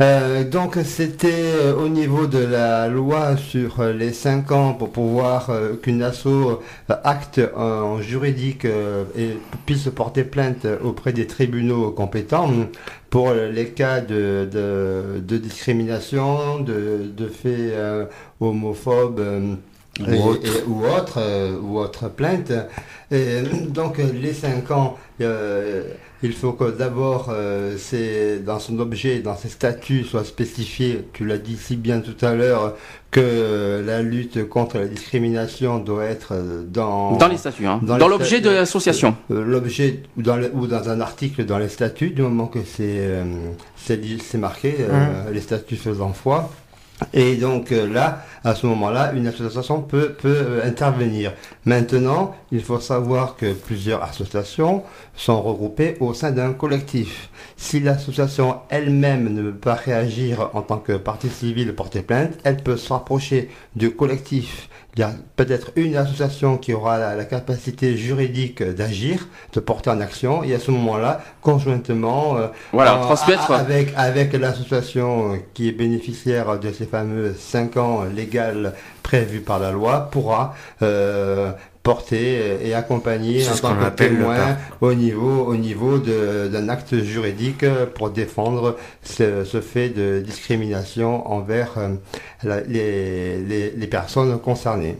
[0.00, 4.90] Euh, donc c'était euh, au niveau de la loi sur euh, les 5 ans pour
[4.90, 5.50] pouvoir
[5.82, 12.50] qu'une asso acte en juridique et puisse porter plainte auprès des tribunaux compétents
[13.10, 17.74] pour les cas de, discrimination, de faits
[18.40, 19.20] homophobes.
[20.08, 20.64] Ou, autre.
[20.66, 21.20] ou autre,
[21.62, 22.52] ou autre plainte.
[23.10, 24.96] Et donc les 5 ans,
[26.24, 31.24] il faut que d'abord, euh, c'est dans son objet, dans ses statuts, soit spécifié, tu
[31.24, 32.76] l'as dit si bien tout à l'heure,
[33.10, 36.34] que la lutte contre la discrimination doit être
[36.64, 37.16] dans...
[37.16, 37.80] Dans les statuts, hein.
[37.82, 39.16] dans, l'objet de l'association.
[39.32, 43.00] Euh, l'objet, ou dans, ou dans un article dans les statuts, du moment que c'est
[43.00, 43.24] euh,
[43.76, 45.32] c'est marqué, mmh.
[45.32, 46.50] les statuts faisant foi.
[47.12, 51.32] Et donc euh, là, à ce moment-là, une association peut, peut euh, intervenir.
[51.64, 54.82] Maintenant, il faut savoir que plusieurs associations
[55.14, 57.30] sont regroupées au sein d'un collectif.
[57.56, 62.56] Si l'association elle-même ne peut pas réagir en tant que partie civile porter plainte, elle
[62.56, 67.96] peut se rapprocher du collectif il y a peut-être une association qui aura la, capacité
[67.96, 73.50] juridique d'agir, de porter en action, et à ce moment-là, conjointement, euh, voilà, transmettre.
[73.52, 79.70] avec, avec l'association qui est bénéficiaire de ces fameux 5 ans légales prévus par la
[79.70, 81.52] loi, pourra euh,
[81.82, 87.64] porter et accompagner en tant que témoin au niveau, au niveau d'un acte juridique
[87.94, 94.96] pour défendre ce, ce, fait de discrimination envers euh, les, les, les personnes concernées.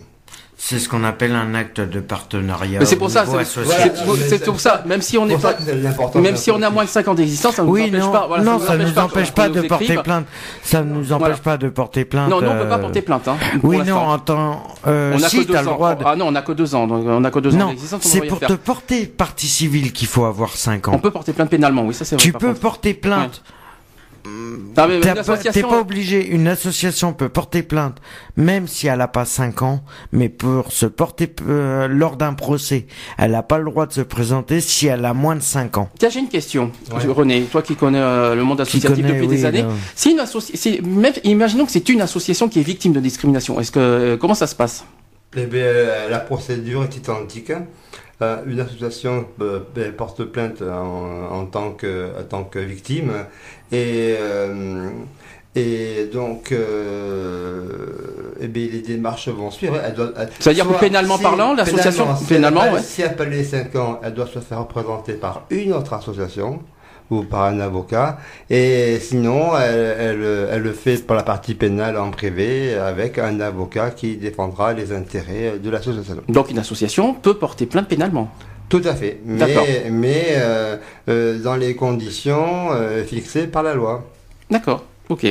[0.65, 2.79] C'est ce qu'on appelle un acte de partenariat.
[2.79, 5.57] Mais c'est pour ça, c'est pour, ça, même si on n'est pas,
[6.15, 8.13] même si on a moins de 5 ans d'existence, ça ne nous Oui, empêche non,
[8.13, 8.27] pas.
[8.29, 10.25] voilà, non, ça ne nous empêche pas de porter plainte.
[10.63, 11.37] Ça ne nous empêche Voilà.
[11.43, 12.31] pas de porter plainte.
[12.31, 13.27] Non, nous on peut pas euh, porter plainte.
[13.27, 14.63] Hein, Oui, non, en temps.
[14.87, 15.75] Euh, on a si, que deux le ans.
[15.75, 16.05] droit de.
[16.07, 16.87] Ah non, on a que deux ans.
[16.87, 18.03] Donc on a que deux ans Non, d'existence.
[18.05, 20.99] on c'est pour te porter partie civile qu'il faut avoir 5 On ans.
[21.01, 22.23] peut porter plainte pénalement, oui, ça c'est vrai.
[22.25, 23.43] Tu peux porter plainte.
[24.25, 26.27] Mais T'as une pas- association- T'es pas obligé.
[26.29, 27.99] Une association peut porter plainte,
[28.37, 32.87] même si elle a pas 5 ans, mais pour se porter euh, lors d'un procès,
[33.18, 35.91] elle n'a pas le droit de se présenter si elle a moins de 5 ans.
[35.99, 37.05] Tiens, j'ai une question, Ouais.
[37.12, 39.64] René, toi qui connais euh, le monde associatif connaît, depuis oui, des années.
[39.97, 43.59] Si une associ- si- même, imaginons que c'est une association qui est victime de discrimination.
[43.61, 44.85] Est-ce que euh, comment ça se passe?
[45.37, 45.64] Eh bien,
[46.11, 47.53] la procédure est identique.
[48.21, 53.11] Euh, une association euh, ben, porte plainte en, en tant, que, en tant que victime
[53.73, 54.91] et, euh,
[55.57, 57.67] et donc euh,
[58.41, 59.77] eh bien, les démarches vont suivre.
[60.41, 62.83] C'est-à-dire que pénalement si- parlant, l'association- pénalement, ouais.
[62.83, 66.61] Si elle pas les 5 ans, elle doit se faire représenter par une autre association
[67.13, 68.19] ou par un avocat.
[68.51, 73.41] Et sinon, elle, elle, elle le fait pour la partie pénale en privé avec un
[73.41, 76.17] avocat qui défendra les intérêts de l'association.
[76.29, 78.31] Donc une association peut porter plainte pénalement.
[78.69, 79.19] Tout à fait.
[79.25, 79.65] D'accord.
[79.67, 80.77] Mais, mais euh,
[81.11, 84.05] euh, dans les conditions euh, fixées par la loi.
[84.51, 84.85] D'accord.
[85.11, 85.27] Ok.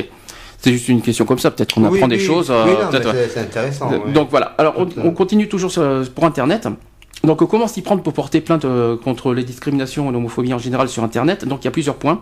[0.58, 1.50] C'est juste une question comme ça.
[1.50, 2.24] Peut-être qu'on Oui, apprend des oui.
[2.24, 2.48] choses.
[2.52, 3.90] euh, Oui, peut-être, c'est- intéressant.
[4.14, 4.54] Donc voilà.
[4.58, 6.68] Alors on, continue toujours sur- pour Internet.
[7.24, 10.88] Donc comment s'y prendre pour porter plainte euh, contre les discriminations et l'homophobie en général
[10.88, 11.44] sur Internet?
[11.46, 12.20] Donc il y a plusieurs points.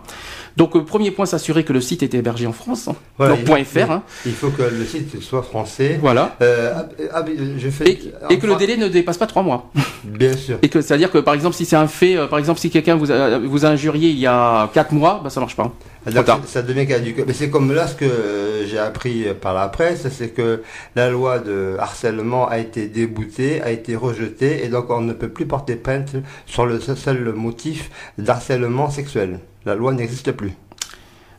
[0.57, 2.87] Donc euh, premier point, s'assurer que le site est hébergé en France.
[3.17, 3.89] Donc il- point .fr.
[3.91, 4.03] hein.
[4.27, 5.97] Il faut que le site soit français.
[5.99, 6.35] Voilà.
[6.41, 7.25] Euh, ah, ah,
[7.57, 7.99] je fais, Et,
[8.29, 9.71] et que le délai ne dépasse pas trois mois.
[10.03, 10.59] Bien sûr.
[10.61, 13.11] Et que c'est-à-dire que par exemple si c'est un fait, par exemple si quelqu'un vous
[13.11, 15.71] a, vous a injurié il y a quatre mois, bah ça marche pas.
[16.11, 16.41] Donc, tard.
[16.47, 17.23] ça devient caduque.
[17.27, 20.63] Mais c'est comme là ce que j'ai appris par la presse, c'est que
[20.95, 25.29] la loi de harcèlement a été déboutée, a été rejetée, et donc on ne peut
[25.29, 26.15] plus porter plainte
[26.45, 29.39] sur le seul motif d'harcèlement sexuel.
[29.65, 30.53] La loi n'existe plus.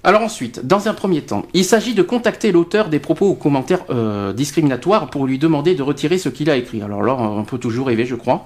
[0.05, 3.85] Alors ensuite, dans un premier temps, il s'agit de contacter l'auteur des propos ou commentaires
[3.91, 6.83] euh, discriminatoires pour lui demander de retirer ce qu'il a écrit.
[6.83, 8.45] Alors là, on peut toujours rêver, je crois.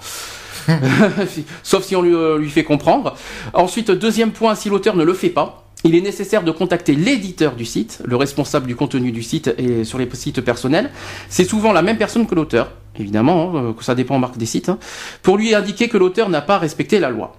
[1.63, 3.15] Sauf si on lui, euh, lui fait comprendre.
[3.55, 7.55] Ensuite, deuxième point, si l'auteur ne le fait pas, il est nécessaire de contacter l'éditeur
[7.55, 10.91] du site, le responsable du contenu du site et sur les sites personnels.
[11.29, 14.69] C'est souvent la même personne que l'auteur, évidemment, hein, que ça dépend marque des sites,
[14.69, 14.79] hein,
[15.23, 17.37] pour lui indiquer que l'auteur n'a pas respecté la loi.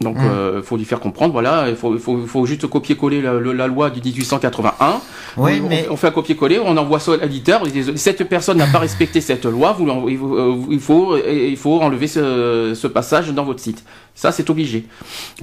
[0.00, 0.20] Donc, Mmh.
[0.30, 3.66] euh, faut lui faire comprendre, voilà, il faut, il faut, il faut juste copier-coller la,
[3.66, 5.00] loi du 1881.
[5.36, 7.62] Oui, on, mais on fait un copier-coller, on envoie ça à l'éditeur.
[7.64, 11.16] il dit, Cette personne n'a pas respecté cette loi, vous, il faut, euh, il faut,
[11.16, 13.82] il faut enlever ce, ce passage dans votre site.
[14.14, 14.86] Ça, c'est obligé.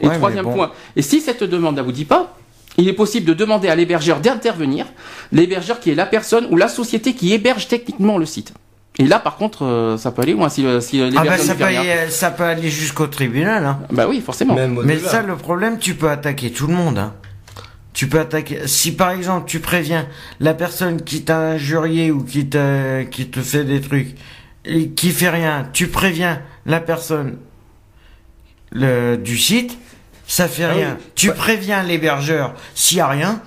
[0.01, 0.53] Et Ouais, troisième bon.
[0.53, 0.71] point.
[0.95, 2.37] Et si cette demande ne vous dit pas,
[2.77, 4.85] il est possible de demander à l'hébergeur d'intervenir.
[5.33, 8.53] L'hébergeur qui est la personne ou la société qui héberge techniquement le site.
[8.97, 11.37] Et là, par contre, euh, ça peut aller loin si, euh, si ah l'hébergeur bah,
[11.37, 13.65] ne ça, peut aller, ça peut aller jusqu'au tribunal.
[13.65, 13.79] Hein.
[13.91, 14.55] Bah oui, forcément.
[14.55, 16.97] Même Mais ça, le problème, tu peux attaquer tout le monde.
[16.97, 17.13] Hein.
[17.93, 18.67] Tu peux attaquer.
[18.67, 20.05] Si par exemple tu préviens
[20.41, 24.15] la personne qui t'a injurié ou qui te qui te fait des trucs
[24.65, 27.37] et qui fait rien, tu préviens la personne
[28.71, 29.77] le du site,
[30.27, 30.97] ça fait Ah rien.
[30.99, 31.05] oui.
[31.15, 33.41] Tu Bah- préviens l'hébergeur s'il y a rien,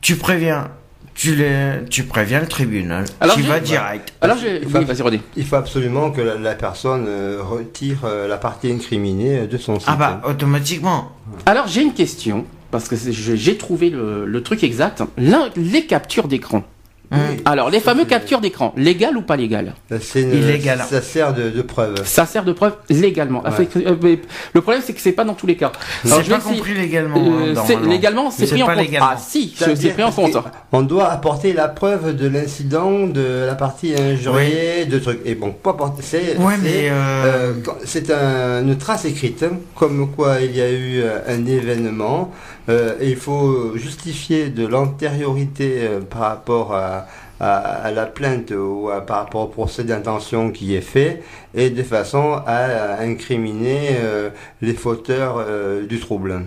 [0.00, 0.70] tu préviens
[1.18, 3.04] tu les tu préviens le tribunal.
[3.20, 4.12] Alors, tu vas direct.
[4.20, 4.36] Alors.
[4.40, 5.20] Il faut- Oui, vas-y, René.
[5.36, 9.58] Il faut absolument que la, la personne euh, retire euh, la partie incriminée euh, de
[9.58, 9.88] son site.
[9.90, 11.10] Ah bah automatiquement.
[11.44, 15.02] Alors, j'ai une question, parce que j'ai trouvé le, le truc exact.
[15.18, 16.62] L'un- les captures d'écran.
[17.10, 17.18] Oui.
[17.46, 20.84] Alors, les fameux captures d'écran, légales ou pas légales C'est une- Illégal.
[20.88, 21.94] Ça sert de, de preuve.
[22.04, 23.42] Ça sert de preuve légalement.
[23.44, 23.66] Ouais.
[23.76, 24.16] Euh,
[24.52, 25.72] le problème, c'est que c'est pas dans tous les cas.
[26.04, 27.16] C'est pas compris légalement.
[27.16, 28.76] Euh, hein, légalement, c'est C'est pris en compte.
[28.76, 29.08] légalement.
[29.12, 30.36] Ah si, c'est pris en compte.
[30.72, 35.20] On doit apporter la preuve de l'incident, de la partie injuriée, de trucs.
[35.24, 36.02] Et bon, pas apporter.
[36.02, 41.02] C'est Ouais, euh, euh, un- une trace écrite, hein, comme quoi il y a eu
[41.26, 42.30] un événement.
[42.68, 47.06] Euh, il faut justifier de l'antériorité euh, par rapport à,
[47.40, 51.22] la plainte ou par rapport au procès d'intention qui est fait,
[51.54, 55.46] et de façon à, incriminer euh, les fauteurs
[55.88, 56.42] du trouble.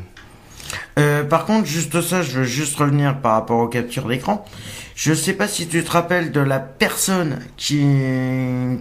[1.30, 4.44] Par contre, juste ça, je veux juste revenir par rapport aux captures d'écran.
[4.94, 7.86] Je sais pas si tu te rappelles de la personne qui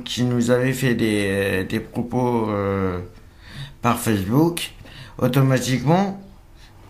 [0.04, 2.48] qui nous avait fait des des propos
[3.82, 4.72] par Facebook.
[5.18, 6.18] Automatiquement,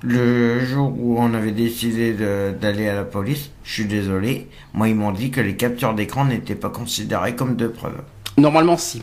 [0.03, 4.89] le jour où on avait décidé de- d'aller à la police, je suis désolé, moi
[4.89, 8.01] ils m'ont dit que les captures d'écran n'étaient pas considérées comme de preuves.
[8.39, 9.03] Normalement, si.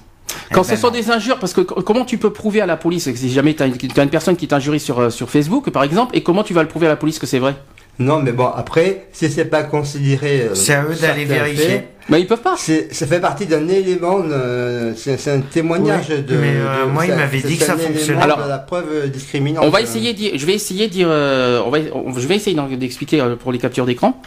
[0.52, 0.94] Quand Eh ce ben sont non.
[0.94, 3.64] des injures, parce que comment tu peux prouver à la police que si jamais tu
[3.64, 3.68] as,
[4.04, 6.68] une personne qui t'injurie sur, euh, sur Facebook, par exemple, et comment tu vas le
[6.68, 7.56] prouver à la police que c'est vrai?
[8.00, 10.42] Non, mais bon, après, si c'est pas considéré.
[10.42, 11.66] euh, C'est à eux d'aller vérifier.
[11.66, 12.56] faits, Mais ils peuvent pas.
[12.58, 16.38] Ça fait partie d'un élément, euh, c'est, un témoignage Oui, de.
[16.38, 18.20] mais, euh, de- moi, il c'est- m'avait dit que ça fonctionnait.
[18.20, 19.66] de Alors, la preuve discriminante.
[19.66, 22.36] On va essayer d'y- je vais essayer de dire, euh, on va, on- je vais
[22.38, 24.22] essayer d'expliquer euh, pour les captures d'écran.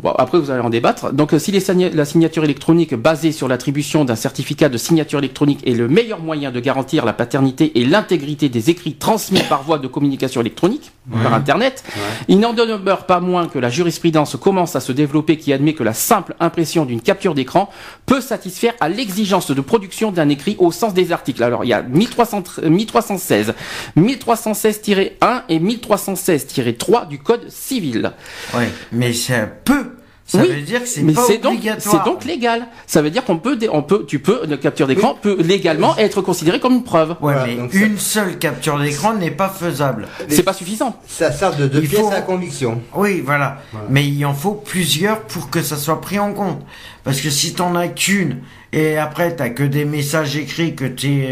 [0.00, 1.12] Bon, après, vous allez en débattre.
[1.12, 1.60] Donc, si les
[1.94, 6.52] la signature électronique basée sur l'attribution d'un certificat de signature électronique est le meilleur moyen
[6.52, 10.92] de garantir la paternité et l'intégrité des écrits transmis par voie de communication électronique,
[11.24, 11.82] par Internet,
[12.28, 15.82] il n'en demeure pas moins que la jurisprudence commence à se développer qui admet que
[15.82, 17.70] la simple impression d'une capture d'écran
[18.04, 21.42] peut satisfaire à l'exigence de production d'un écrit au sens des articles.
[21.42, 23.54] Alors, il y a 1300 1316,
[23.96, 28.12] 1316-1 et 1316-3 du Code civil.
[28.54, 29.96] Ouais, mais ça peut.
[30.28, 32.02] Ça Oui, veut dire que c'est Mais pas c'est donc, obligatoire.
[32.04, 32.66] c'est donc légal.
[32.88, 35.96] Ça veut dire qu'on peut, dé- on peut, tu peux, une capture d'écran peut légalement
[35.98, 37.10] être considérée comme une preuve.
[37.10, 40.08] Ouais, Voilà, mais ça- une seule capture d'écran n'est pas faisable.
[40.28, 40.96] C'est pas suffisant.
[41.06, 42.82] Ça sert de, de Il pièce faut- à conviction.
[42.96, 43.58] Oui, voilà.
[43.70, 43.86] Voilà.
[43.88, 46.60] Mais il en faut plusieurs pour que ça soit pris en compte.
[47.04, 48.38] Parce que si t'en as qu'une
[48.72, 51.24] et après t'as que des messages écrits que tu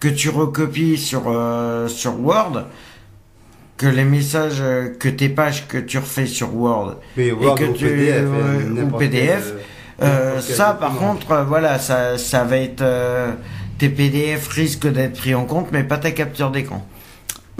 [0.00, 2.64] que tu recopies sur euh, sur Word,
[3.80, 6.98] que les messages euh, que tes pages que tu refais sur Word
[7.32, 9.54] Word que ou tu- PDF, euh, ou PDF,
[9.98, 11.12] quel, euh, quel ça par document.
[11.14, 13.32] contre euh, voilà ça ça va être euh,
[13.78, 16.86] tes PDF risquent d'être pris en compte mais pas ta capture d'écran.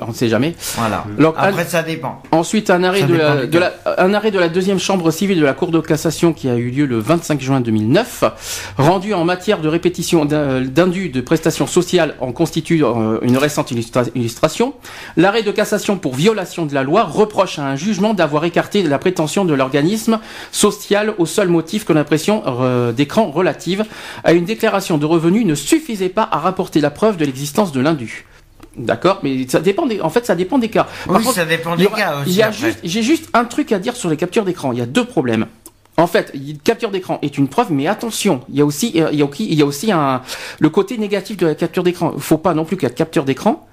[0.00, 0.54] On ne sait jamais.
[0.76, 1.04] Voilà.
[1.48, 2.22] Après ça dépend.
[2.32, 5.40] Ensuite, un arrêt, de la, du de la- un arrêt de la deuxième chambre civile
[5.40, 8.24] de la Cour de cassation qui a eu lieu le 25 juin 2009,
[8.78, 13.70] rendu en matière de répétition d'in- d'indu de prestations sociales en constitue euh, une récente
[13.70, 14.74] illustra- illustration.
[15.16, 18.98] L'arrêt de cassation pour violation de la loi reproche à un jugement d'avoir écarté la
[18.98, 20.18] prétention de l'organisme
[20.52, 23.84] social au seul motif que l'impression euh, d'écran relative
[24.24, 27.80] à une déclaration de revenus ne suffisait pas à rapporter la preuve de l'existence de
[27.80, 28.24] l'indu.
[28.76, 30.86] D'accord, mais ça dépend des, en fait, ça dépend des cas.
[31.06, 32.30] Par Oui, contre, ça dépend des aura- cas aussi.
[32.30, 32.58] il y a après.
[32.68, 34.72] juste, j'ai juste un truc à dire sur les captures d'écran.
[34.72, 35.46] Il y a deux problèmes.
[35.96, 36.32] En fait,
[36.64, 39.26] capture d'écran est une preuve, mais attention, il y a aussi, euh, il y a,
[39.26, 40.22] aussi- il y a aussi un,
[40.60, 42.12] le côté négatif de la capture d'écran.
[42.14, 43.66] Il faut pas non plus la capture d'écran,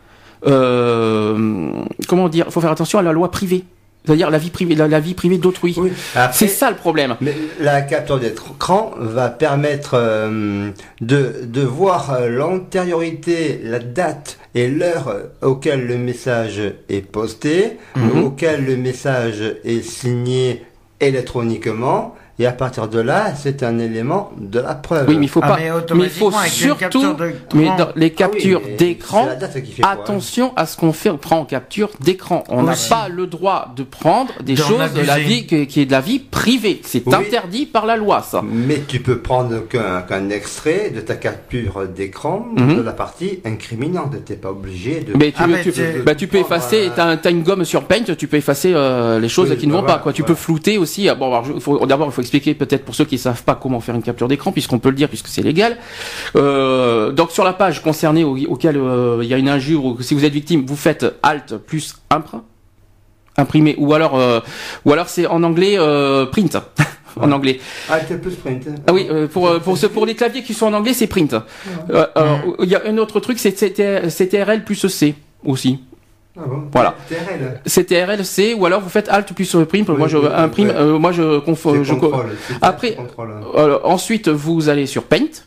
[0.47, 1.71] euh,
[2.07, 3.63] comment dire, il faut faire attention à la loi privée,
[4.07, 5.75] c'est-à-dire la vie privée, la, la vie privée d'autrui.
[5.77, 5.91] Oui.
[6.31, 7.15] C'est ça le problème.
[7.21, 10.69] Mais la capture d'écran va permettre euh,
[11.01, 18.23] de, de voir euh, l'antériorité, la date et l'heure auquel le message est posté, Mhm.
[18.23, 20.63] auquel le message est signé
[21.01, 22.15] électroniquement.
[22.39, 25.07] Et à partir de là, c'est un élément de la preuve.
[25.09, 27.15] Oui, mais il faut Ah, pas, mais mais il faut surtout,
[27.55, 29.47] mais dans les Ah oui, captures d'écran, hein.
[29.81, 32.43] Attention à ce qu'on fait, on prend en capture d'écran.
[32.49, 35.85] On n'a pas le droit de prendre des choses de la vie qui, qui est
[35.87, 36.79] de la vie privée.
[36.83, 37.15] C'est Oui.
[37.15, 38.43] interdit par la loi, ça.
[38.43, 42.75] Mais tu peux prendre qu'un extrait de ta capture d'écran Mhm.
[42.77, 44.13] de la partie incriminante.
[44.25, 45.17] T'es pas obligé de.
[45.17, 47.83] Mais tu, Ah, mais tu- c'est- bah, tu peux effacer, t'as as une gomme sur
[47.85, 49.97] Paint, tu peux effacer euh, les choses Oui, qui ne bah vont pas.
[49.97, 50.13] Quoi.
[50.13, 51.09] Tu peux flouter aussi.
[51.09, 51.31] Ah, Bon,
[51.87, 54.51] d'abord, il faut expliquer peut-être pour ceux qui savent pas comment faire une capture d'écran,
[54.51, 55.77] puisqu'on peut le dire, puisque c'est légal.
[56.35, 60.01] Euh, donc sur la page concernée au- auquel euh, il y a une injure, ou
[60.01, 62.41] si vous êtes victime, vous faites Alt plus impr-
[63.37, 64.39] imprimé, ou alors, euh,
[64.85, 65.77] ou alors c'est en anglais
[66.31, 66.57] print.
[67.19, 67.59] en anglais.
[68.07, 68.67] T'es plus sprint.
[68.85, 71.33] Ah oui, pour pour ce, pour les claviers qui sont en anglais, c'est print.
[71.89, 75.79] Il y a un autre truc, c'est CT- CTRL plus C aussi.
[76.39, 76.95] Ah bon Voilà.
[77.09, 77.61] TRL.
[77.65, 79.85] CTRL C ou alors vous faites Alt plus euh, prime.
[79.87, 80.31] moi Oui, je oui, ouais.
[80.75, 83.33] euh, moi je conf- C'est je co- contrôle, c'est Après- contrôle.
[83.55, 85.43] euh, ensuite vous allez sur Paint.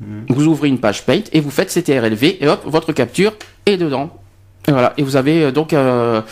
[0.00, 0.24] Mhm.
[0.30, 3.32] Vous ouvrez une page Paint et vous faites CTRL-V et hop votre capture
[3.66, 4.10] est dedans.
[4.68, 4.92] Et voilà.
[4.96, 6.22] Et vous avez euh, donc euh,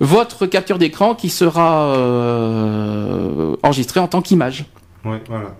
[0.00, 4.64] votre capture d'écran qui sera euh, enregistrée en tant qu'image.
[5.04, 5.54] Oui, voilà.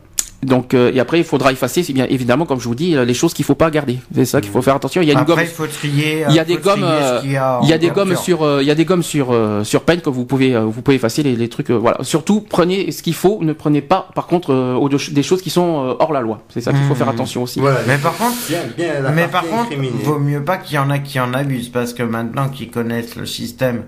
[0.45, 3.05] Donc euh, et après il faudra effacer, c'est bien évidemment comme je vous dis euh,
[3.05, 3.99] les choses qu'il faut pas garder.
[4.15, 5.03] C'est ça qu'il faut faire attention.
[5.03, 5.45] Il y a une Après, gomme.
[5.45, 6.25] il faut trier.
[6.29, 7.77] Il y a euh, des faut gommes, trier ce qu'il y a Il y a
[7.77, 8.23] en des gommes capture.
[8.25, 10.61] sur, euh, il y a des gommes sur euh, sur Paint que vous pouvez euh,
[10.61, 11.71] vous pouvez effacer les, les trucs.
[11.71, 11.99] euh, voilà.
[12.05, 15.51] Surtout prenez ce qu'il faut, ne prenez pas par contre euh, au- des choses qui
[15.51, 16.41] sont euh, hors la loi.
[16.51, 17.59] C'est ça qu'il faut faire attention aussi.
[17.59, 17.81] Voilà.
[17.89, 19.91] Mais par contre, Bien, bien la mais par contre, incriminée.
[20.05, 23.17] vaut mieux pas qu'il y en a qui en abusent parce que maintenant qu'ils connaissent
[23.17, 23.83] le système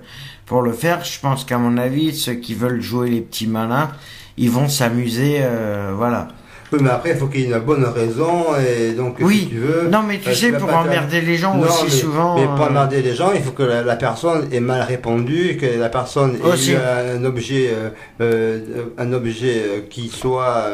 [0.46, 3.90] pour le faire, je pense qu'à mon avis, ceux qui veulent jouer les petits malins,
[4.36, 6.26] ils vont s'amuser, euh, voilà.
[6.72, 9.40] Oui, mais après, il faut qu'il y ait une bonne raison, et donc, Oui.
[9.40, 9.88] si tu veux.
[9.90, 12.34] Non, mais tu sais, pour emmerder les gens Non, aussi mais, souvent.
[12.38, 15.56] Mais pour euh, emmerder les gens, il faut que la, la personne ait mal répondu,
[15.60, 16.74] que la personne ait Aussi.
[16.76, 17.90] un objet, euh,
[18.20, 18.60] euh,
[18.98, 20.64] un objet qui soit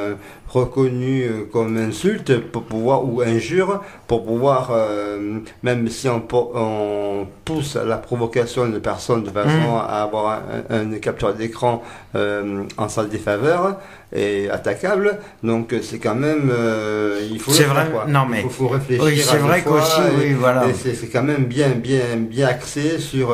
[0.49, 6.53] reconnu euh, comme insulte pour pouvoir ou injure pour pouvoir euh, même si on, po-
[6.55, 9.81] on pousse la provocation de personne de façon Mhm.
[9.89, 11.83] à avoir un, un capture d'écran
[12.15, 13.77] euh, en sa défaveur
[14.15, 18.05] et attaquable donc euh, c'est quand même euh, il faut C'est le faire, vrai, quoi.
[18.07, 20.63] non, Il mais- faut, faut réfléchir Oui, c'est vrai qu'aussi, oui, voilà.
[20.75, 23.33] c'est quand même bien, bien, bien axé sur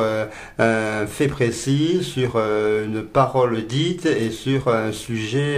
[0.59, 5.57] un fait précis, sur une parole dite et sur un sujet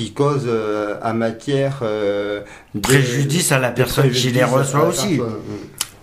[0.00, 2.40] qui cause euh, en matière euh,
[2.74, 5.18] de- Préjudice à la personne qui les à reçoit aussi.
[5.18, 5.36] personne.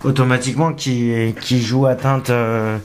[0.04, 2.78] Automatiquement, qui, qui joue atteinte, euh,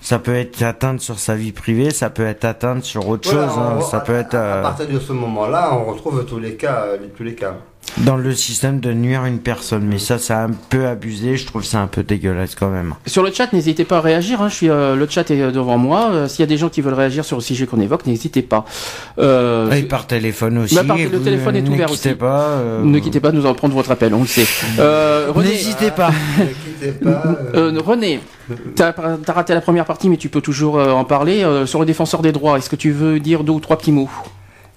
[0.00, 3.48] ça peut être atteinte sur sa vie privée, ça peut être atteinte sur autre Voilà,
[3.48, 6.24] chose, hein, on- ça à- peut être À euh, partir de ce moment-là, on retrouve
[6.24, 7.56] tous les cas, euh, tous les cas.
[7.98, 9.84] Dans le système de nuire une personne.
[9.86, 12.94] Mais ça, c'est un peu abusé, je trouve ça un peu dégueulasse quand même.
[13.06, 14.42] Sur le chat, n'hésitez pas à réagir.
[14.42, 14.48] Hein.
[14.48, 16.10] Je suis, euh, le chat est euh, devant moi.
[16.12, 18.42] Euh, S'il y a des gens qui veulent réagir sur le sujet qu'on évoque, n'hésitez
[18.42, 18.64] pas.
[19.18, 20.74] Euh, Et par téléphone aussi.
[20.74, 22.18] Bah, par- le téléphone est ne ouvert quittez aussi.
[22.18, 22.48] pas.
[22.48, 24.46] euh, Ne quittez pas de nous en prendre votre appel, on le sait.
[24.78, 26.10] Euh, René, N'hésitez pas.
[26.80, 27.82] Ne quittez pas.
[27.84, 28.20] René,
[28.76, 28.92] t'as
[29.26, 31.42] as raté la première partie, mais tu peux toujours euh, en parler.
[31.44, 33.92] Euh, sur le défenseur des droits, est-ce que tu veux dire deux ou trois petits
[33.92, 34.08] mots?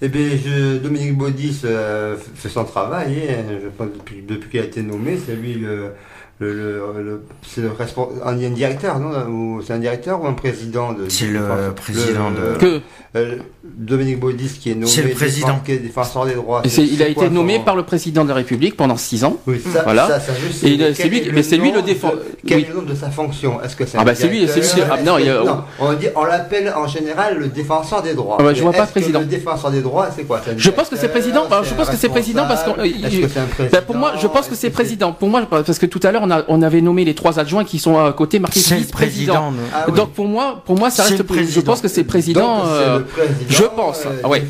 [0.00, 3.28] Eh bien, je, Dominique Baudis euh, fait son travail.
[3.30, 3.58] hein.
[3.62, 5.92] je pense depuis, depuis qu'il a été nommé, c'est lui le,
[6.40, 8.20] le, le, le- c'est le responsable.
[8.24, 11.72] Un, un directeur, non Ou C'est un directeur ou un président de C'est le enfin,
[11.74, 12.80] président le- de- Que
[13.16, 15.46] euh, Dominique Baudis qui est nommé C'est le président.
[15.48, 16.62] défenseur- qui est défenseur des droits.
[16.66, 19.24] c'est- il a été quoi nommé son- par le président de la République pendant six
[19.24, 19.36] ans.
[19.48, 20.06] Oui, ça, Voilà.
[20.06, 20.68] ça, ça, Et c'est
[21.08, 21.88] lui- est mais c'est lui le de-
[22.46, 22.64] Quel oui.
[22.64, 23.60] est le nom de sa fonction?
[23.62, 25.62] Est-ce que c'est Ah un bah, c'est lui, c'est lui, ah, non, il a- non,
[25.80, 28.36] on dit, on l'appelle en général le défenseur des droits.
[28.38, 29.20] Ah bah, je vois pas président.
[29.20, 31.96] Le défenseur des droits, c'est quoi Je pense que c'est président, bah, je pense que
[31.96, 32.70] c'est président parce que
[33.72, 35.12] Ben, pour moi, je pense que c'est président.
[35.12, 37.64] Pour moi, parce que tout à l'heure, on, a, on avait nommé les trois adjoints
[37.64, 39.52] qui sont à côté marqués C'est le vice-président.
[39.74, 39.94] Ah oui.
[39.94, 41.18] Donc pour moi, pour moi, ça reste.
[41.18, 41.54] le président.
[41.54, 42.62] Je pense que c'est président.
[42.66, 44.44] Euh, le président, je pense, euh, ah ouais.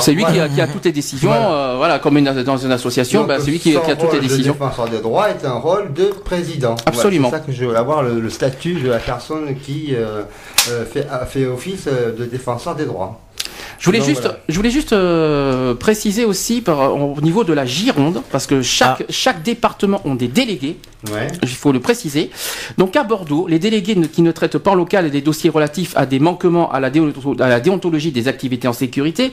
[0.00, 0.44] c'est lui qui, Voilà.
[0.44, 1.30] a, qui a toutes les décisions.
[1.30, 1.50] Voilà.
[1.52, 4.20] euh, voilà, comme une- dans une association, ben, c'est lui qui, a toutes les rôle
[4.20, 4.52] décisions.
[4.54, 6.76] De défenseur des droits est un rôle de président.
[6.86, 7.28] Absolument.
[7.28, 9.94] Voilà, c'est ça que je veux avoir le, le statut de la personne qui
[10.92, 13.20] fait, a fait office de défenseur des droits.
[13.84, 14.38] Je voulais juste, voilà.
[14.48, 19.02] je voulais juste euh, préciser aussi par, au niveau de la Gironde, parce que chaque,
[19.02, 19.06] Ah.
[19.10, 20.76] chaque département ont des délégués.
[21.12, 21.28] Ouais.
[21.42, 22.30] il faut le préciser.
[22.78, 25.92] Donc à Bordeaux, les délégués ne- qui ne traitent pas en local des dossiers relatifs
[25.96, 29.32] à des manquements à la, déonto- à la déontologie des activités en sécurité,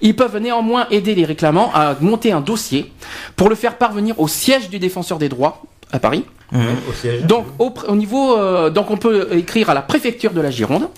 [0.00, 2.92] ils peuvent néanmoins aider les réclamants à monter un dossier
[3.34, 6.22] pour le faire parvenir au siège du défenseur des droits à Paris.
[6.54, 7.22] Au siège.
[7.24, 10.88] Donc au niveau, euh, donc on peut écrire à la préfecture de la Gironde,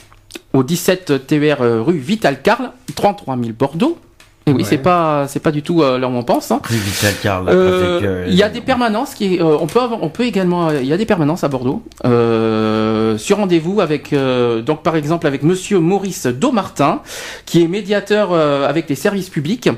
[0.52, 3.98] au 17 TER euh, rue Vital Carle, 33 000 Bordeaux.
[4.46, 4.68] Et oui, Ouais.
[4.68, 6.50] c'est pas, c'est pas du tout euh, là où on pense.
[6.50, 6.60] hein.
[6.64, 10.08] Rue Vital Carl, Euh, Il y a des permanences qui, euh, on peut, avoir- on
[10.08, 11.82] peut également, il y a des permanences à Bordeaux
[13.18, 14.14] sur rendez-vous avec,
[14.64, 17.02] donc par exemple avec Monsieur Maurice Daumartin,
[17.46, 19.68] qui est médiateur avec les services publics.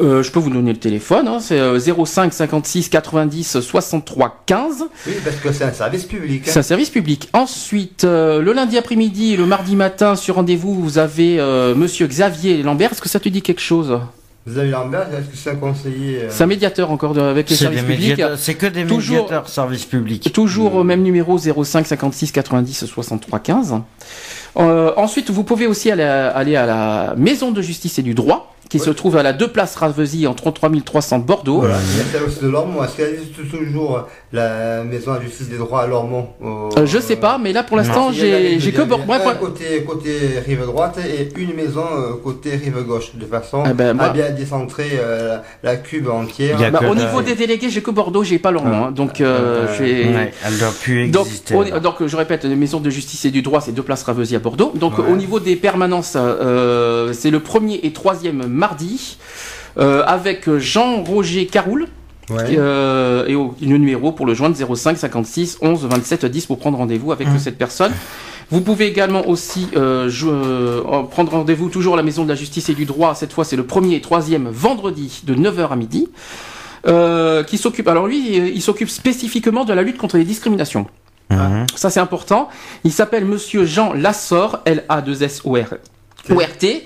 [0.00, 4.84] Euh, je peux vous donner le téléphone, hein, c'est euh, 05 56 90 63 15.
[5.06, 6.42] Oui, parce que c'est un service public.
[6.46, 6.50] hein.
[6.52, 7.28] C'est un service public.
[7.32, 12.06] Ensuite, euh, le lundi après-midi et le mardi matin sur rendez-vous, vous avez euh, Monsieur
[12.06, 12.92] Xavier Lambert.
[12.92, 13.98] Est-ce que ça te dit quelque chose?
[14.46, 17.54] Avez Lambert, est-ce que c'est un conseiller euh, C'est un médiateur encore de- avec les
[17.56, 18.20] services publics.
[18.38, 20.32] c'est que des Toujours- médiateurs service public.
[20.32, 23.74] Toujours au même numéro 05 56 90 63 15.
[24.58, 28.14] Euh, ensuite, vous pouvez aussi aller à, aller à la Maison de justice et du
[28.14, 31.58] droit, qui se trouve à la 2 place Ravesy en 33 300 Bordeaux.
[31.60, 32.82] Voilà, il y a celle aussi de Lormont.
[32.82, 37.16] Est-ce qu'elle existe toujours la maison de justice des droits à Lormont Euh, je sais
[37.16, 39.12] pas, mais là pour l'instant, j'ai que Bordeaux.
[39.40, 40.10] Côté, côté
[40.46, 44.10] rive droite et une maison euh, côté rive gauche, de façon Ah ben, moi- à
[44.10, 46.56] bien décentrer euh, la, la cube entière.
[46.70, 48.86] Bah, au niveau des délégués, j'ai que Bordeaux, j'ai pas Lormont.
[48.86, 48.90] hein.
[48.92, 51.54] donc, euh, Euh, j'ai- Ouais, elle doit plus exister.
[51.82, 54.38] donc, je répète, les maisons de justice et du droit, c'est deux places Ravesy à
[54.38, 54.72] Bordeaux.
[54.74, 55.04] Donc, Ouais.
[55.10, 59.18] au niveau des permanences, euh, c'est le premier et troisième mardi,
[59.76, 61.88] euh, avec Jean-Roger Caroul.
[62.30, 62.56] Ouais.
[62.56, 66.78] Euh, et au, le numéro pour le joindre 05 56 11 27 10 pour prendre
[66.78, 67.38] rendez-vous avec Mmh.
[67.38, 67.92] cette personne.
[68.52, 72.68] Vous pouvez également aussi euh, euh, prendre rendez-vous toujours à la Maison de la Justice
[72.68, 73.14] et du Droit.
[73.16, 76.08] Cette fois, c'est le premier et troisième vendredi de 9h à midi.
[77.48, 77.88] Qui s'occupe.
[77.88, 78.18] Alors lui,
[78.58, 80.86] il s'occupe spécifiquement de la lutte contre les discriminations.
[81.30, 81.66] Mhm.
[81.74, 82.48] Ça, c'est important.
[82.84, 85.70] Il s'appelle Monsieur Jean Lassor, L-A-2-S-O-R.
[86.30, 86.82] ORT,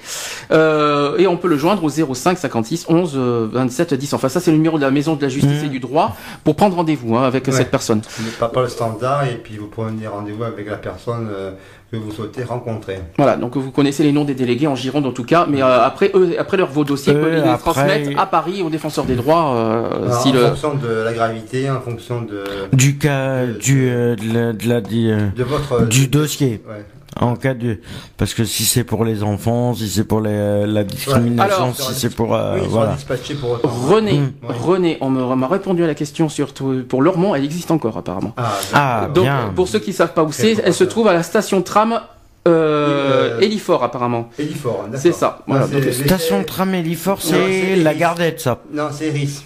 [0.50, 4.14] euh, et on peut le joindre au 05 56 11 euh, 27 10.
[4.14, 5.66] Enfin, ça c'est le numéro de la maison de la justice Mhm.
[5.66, 7.52] et du droit pour prendre rendez-vous hein, avec Ouais.
[7.52, 8.00] cette personne.
[8.38, 11.52] Pas, pas le standard, et puis vous prenez rendez-vous avec la personne euh,
[11.92, 12.98] que vous souhaitez rencontrer.
[13.16, 15.84] Voilà, donc vous connaissez les noms des délégués en Gironde en tout cas, mais euh,
[15.84, 19.04] après eux, après leur vos dossiers, Eux, ils les après- transmettent à Paris au défenseur
[19.04, 19.54] des droits.
[19.54, 20.40] euh, Alors, si en le...
[20.48, 23.10] fonction de la gravité, en fonction de, Du cas,
[23.44, 25.86] Euh, du, euh, de la, de la- du, euh, de votre...
[25.86, 26.60] du dossier.
[26.68, 26.84] Ouais.
[27.18, 27.78] En cas de,
[28.18, 31.94] parce que si c'est pour les enfants, si c'est pour les, la discrimination, Alors, si
[31.94, 32.96] c'est pour, euh, oui, ils voilà.
[33.40, 33.58] pour.
[33.88, 34.20] René.
[34.20, 34.54] Ouais.
[34.62, 38.34] René, on m'a répondu à la question sur tout- pour Lormont, elle existe encore apparemment.
[38.36, 39.12] Ah, Ah, d'accord.
[39.14, 39.52] Donc, Bien.
[39.54, 42.00] pour ceux qui savent pas où c'est, elle se trouve à la station tram
[42.46, 44.28] euh, Euh, Hélifort apparemment.
[44.38, 45.00] Hélifort, d'accord.
[45.00, 47.94] C'est ça, voilà, Non, c'est- donc, Station de tram Hélifort, Non, c'est la.
[47.94, 48.58] Gardette, ça.
[48.72, 49.42] Non, c'est Iris.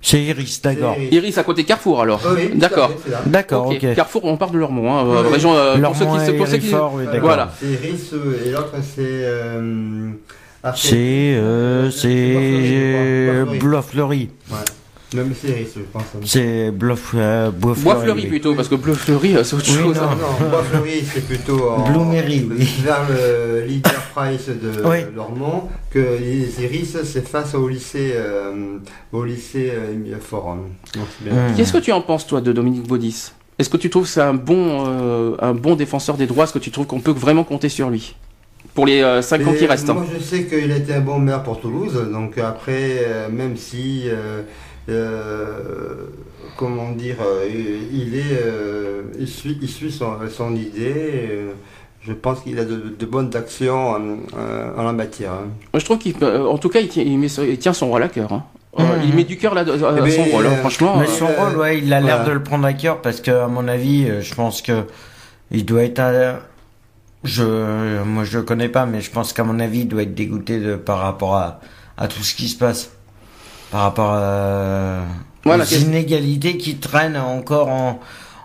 [0.00, 0.94] C'est Iris, d'accord.
[0.96, 1.12] Iris.
[1.12, 2.20] Iris à côté Carrefour alors.
[2.34, 2.90] Oui, D'accord.
[3.26, 3.78] D'accord, Ok.
[3.82, 3.94] ok.
[3.94, 5.54] Carrefour, on parle de Lormont, hein, euh, Oui, région.
[5.56, 7.00] euh, pour ceux qui, pour ceux qui- d'accord.
[7.20, 7.50] Voilà.
[7.58, 10.10] C'est Iris euh, et l'autre c'est euh,
[10.74, 10.96] C'est
[11.36, 14.30] euh, c'est Bois Fleuri.
[14.50, 14.56] Ouais.
[15.14, 16.02] Même série, je pense.
[16.26, 18.28] C'est Bluff euh, Bois Bois Fleuri, fleuri oui.
[18.28, 19.96] plutôt, parce que bleu fleuri, euh, c'est autre Oui, chose.
[19.96, 20.02] non.
[20.02, 22.68] Non, non, Bois Fleuri, c'est plutôt en, Bloomery, oui.
[22.82, 24.98] vers le leader price de Oui.
[25.16, 28.76] Lormont que les Iris, c'est face au lycée, euh,
[29.12, 30.68] au lycée euh, Forum.
[30.94, 31.54] Hmm.
[31.56, 33.32] Qu'est-ce que tu en penses, toi, de Dominique Baudis?
[33.58, 36.44] Est-ce que tu trouves que c'est un bon, euh, un bon défenseur des droits?
[36.44, 38.14] Est-ce que tu trouves qu'on peut vraiment compter sur lui?
[38.74, 39.94] Pour les 5 ans qui restent hein.
[39.94, 43.56] Moi, je sais qu'il a été un bon maire pour Toulouse, donc après, euh, même
[43.56, 44.04] si,
[46.56, 47.46] comment dire, euh,
[47.92, 50.92] il est, euh, il suit, il suit son, son idée.
[51.30, 51.52] euh,
[52.00, 54.00] je pense qu'il a de, de bonnes actions en,
[54.38, 55.32] euh, en la matière.
[55.32, 55.48] hein.
[55.78, 58.32] Je trouve qu'en tout cas, il tient, il met- il tient son rôle à cœur.
[58.32, 58.44] hein.
[58.78, 59.02] Euh, Mhm.
[59.08, 60.96] Il met du cœur là, à son rôle, hein, euh, franchement.
[60.98, 62.24] Mais euh, son euh, rôle, ouais, il a l'air voilà.
[62.30, 64.84] de le prendre à cœur parce que, à mon avis, euh, je pense que
[65.50, 65.98] il doit être.
[65.98, 66.40] à-
[67.24, 67.42] Je,
[68.04, 70.60] moi, je le connais pas, mais je pense qu'à mon avis, il doit être dégoûté
[70.60, 71.60] de par rapport à,
[71.96, 72.92] à tout ce qui se passe,
[73.70, 75.00] par rapport à
[75.44, 78.00] Voilà, aux inégalités qui traînent encore en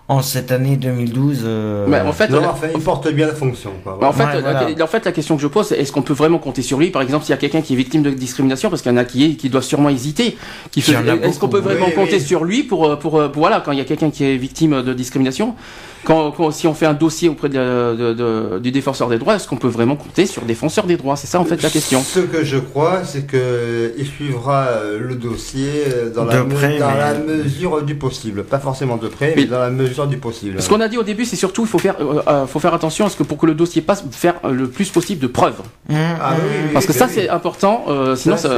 [0.09, 1.43] en cette année 2012.
[1.45, 3.71] euh, Mais en fait, Non, la- enfin, il porte bien la fonction.
[3.85, 3.97] Quoi.
[4.01, 4.41] Bah, en, fait, Ouais,
[4.77, 6.77] la, en fait, la question que je pose, c'est est-ce qu'on peut vraiment compter sur
[6.77, 6.89] lui?
[6.91, 8.97] Par exemple, s'il y a quelqu'un qui est victime de discrimination, parce qu'il y en
[8.97, 10.37] a qui, qui doivent sûrement hésiter,
[10.71, 12.21] qui en est-ce qu'on peut vraiment Oui, compter oui.
[12.21, 14.35] sur lui pour, euh, pour, euh, pour- voilà, quand il y a quelqu'un qui est
[14.35, 15.55] victime de discrimination?
[16.03, 19.35] Quand, quand- si on fait un dossier auprès de, de- de- du défenseur des droits,
[19.35, 21.15] est-ce qu'on peut vraiment compter sur le défenseur des droits?
[21.15, 22.01] C'est ça en fait la question.
[22.03, 26.53] Ce que je crois, c'est que il suivra euh, le dossier euh, dans, la, me-
[26.53, 28.43] près, dans mais- la mesure du possible.
[28.43, 30.61] Pas forcément de près, mais, Mais- dans la mesure du possible.
[30.61, 32.73] Ce qu'on a dit au début, c'est surtout il faut faire, euh, euh, faut faire
[32.73, 35.27] attention à ce que pour que le dossier passe, faire euh, le plus possible de
[35.27, 35.59] preuves.
[35.89, 37.11] hum, Ah oui, oui, Parce que ça oui.
[37.15, 37.85] c'est important.
[37.87, 38.55] euh, sinon, Ça, ça,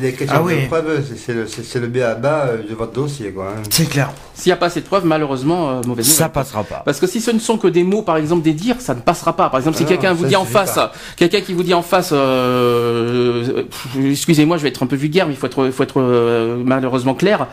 [0.00, 0.62] les questions Ah oui.
[0.62, 1.46] de preuve, c'est- le,
[1.80, 3.30] le B à bas euh, de votre dossier.
[3.30, 3.62] Quoi, hein.
[3.70, 4.10] C'est clair.
[4.34, 6.32] s'il n'y a pas assez de preuves, malheureusement, euh, mauvaise Ça nouvelle.
[6.32, 6.71] passera pas.
[6.84, 9.00] Parce que si ce ne sont que des mots, par exemple, des dires, ça ne
[9.00, 9.48] passera pas.
[9.48, 10.78] Par exemple, si Ah quelqu'un vous dit en face,
[11.16, 13.64] quelqu'un qui vous dit en face, euh,
[13.96, 16.00] euh, excusez-moi, je vais être un peu vulgaire, mais il faut être, il faut être
[16.00, 17.46] euh, malheureusement clair.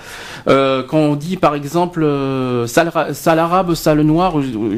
[0.47, 4.33] Euh, quand on dit, par exemple, euh, sale, sale arabe, sale noir,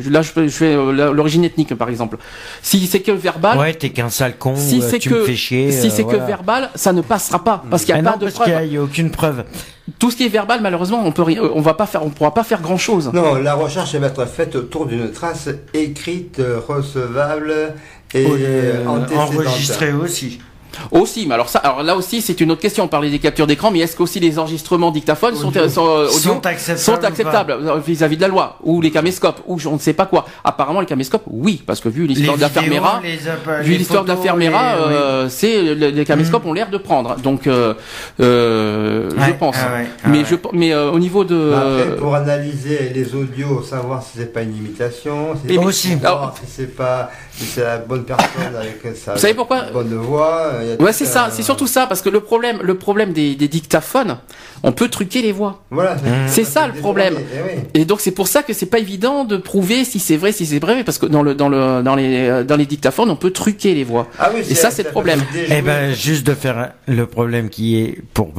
[0.09, 2.17] là, je, fais- je fais euh, l'origine ethnique, par exemple.
[2.61, 4.55] Si c'est que verbal, Ouais, t'es qu'un sale con.
[4.55, 5.71] si c'est tu que, me fais chier.
[5.71, 6.19] si c'est voilà.
[6.19, 8.49] que verbal, ça ne passera pas, parce qu'il n'y a Mais pas non, de parce
[8.49, 9.43] a- a aucune preuve.
[9.99, 12.33] Tout ce qui est verbal, malheureusement, on peut, rien- on va pas faire, on pourra
[12.33, 13.09] pas faire grand chose.
[13.13, 17.53] Non, la recherche va être faite autour d'une trace écrite, euh, recevable
[18.13, 19.29] et Euh, antécédente.
[19.35, 20.39] enregistré aussi.
[20.91, 22.85] Aussi, mais alors ça, alors là aussi, c'est une autre question.
[22.85, 25.67] On parlait des captures d'écran, mais est-ce qu'aussi les enregistrements dictaphones sont, Audio.
[25.69, 26.41] sont, euh, audio
[26.77, 29.93] Sont acceptables euh, vis-à-vis de la loi ou les caméscopes ou je on ne sais
[29.93, 30.25] pas quoi.
[30.43, 33.01] Apparemment, les caméscopes, oui, parce que vu l'histoire de la fermera,
[33.61, 34.93] vu l'histoire de la fermera, les- oui.
[34.93, 37.15] euh, c'est le- les caméscopes ont l'air de prendre.
[37.17, 37.73] Donc, euh,
[38.19, 39.55] euh, je pense.
[39.59, 40.25] ah ouais, ah mais ouais.
[40.29, 44.41] je, mais euh, au niveau de Après, pour analyser les audios, savoir si c'est pas
[44.41, 45.33] une imitation,
[46.03, 49.93] Alors- si c'est pas, si c'est la bonne personne avec sa Vous savez pourquoi bonne
[49.95, 50.51] voix.
[50.61, 53.13] Il y a Ouais, c'est ça, c'est surtout ça, parce que le problème, le problème
[53.13, 54.17] des, des dictaphones,
[54.63, 55.63] on peut truquer les voix.
[55.71, 55.97] Voilà.
[56.27, 57.15] C'est ça, le problème.
[57.17, 57.63] Eh oui.
[57.73, 60.45] Et donc c'est pour ça que c'est pas évident de prouver si c'est vrai, si
[60.45, 63.15] c'est vrai, parce que dans le dans le dans les euh, dans les dictaphones, on
[63.15, 64.07] peut truquer les voix.
[64.19, 65.21] Ah oui, Et ça, c'est le problème.
[65.49, 68.31] Eh ben, juste de faire le problème qui est pour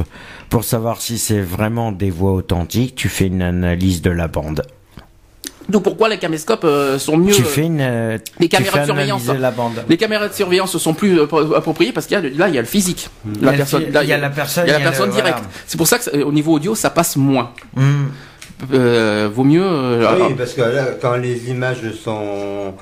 [0.48, 4.62] pour savoir si c'est vraiment des voix authentiques, tu fais une analyse de la bande.
[5.68, 7.32] D'où pourquoi les caméscopes euh, sont mieux.
[7.32, 9.22] Tu fais une euh, les tu caméras fais de surveillance.
[9.22, 9.82] analyser la bande.
[9.88, 12.54] Les caméras de surveillance sont plus euh, appropriées parce qu'il y a le- là il
[12.54, 13.08] y a le physique.
[13.24, 14.74] La Il y a le personne, là, il y a la personne, il y a
[14.74, 15.38] la il y a personne le- directe.
[15.38, 15.50] voilà.
[15.66, 17.50] C'est pour ça que au niveau audio ça passe moins.
[17.76, 18.06] Hmm.
[18.72, 19.62] Euh, vaut mieux.
[19.64, 22.74] euh, Oui, alors- parce que là, quand les images sont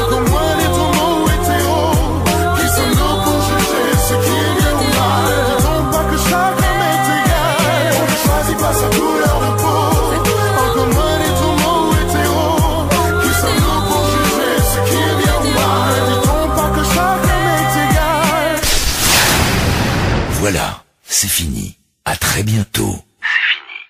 [0.00, 1.80] Encore moins les tourments hétéro
[2.56, 5.28] Qui sommes-nous pour juger ce qui est bien ou mal.
[5.56, 7.88] Disons pas que chacun est égal.
[7.96, 9.84] On ne choisit pas sa couleur de peau.
[10.64, 12.46] Encore moins les tourments hétéro
[13.22, 15.94] Qui sommes-nous pour juger ce qui est bien ou mal.
[16.10, 18.52] Disons pas que chacun est égal.
[20.40, 20.66] Voilà,
[21.08, 21.53] c'est fini.
[22.04, 23.03] À très bientôt.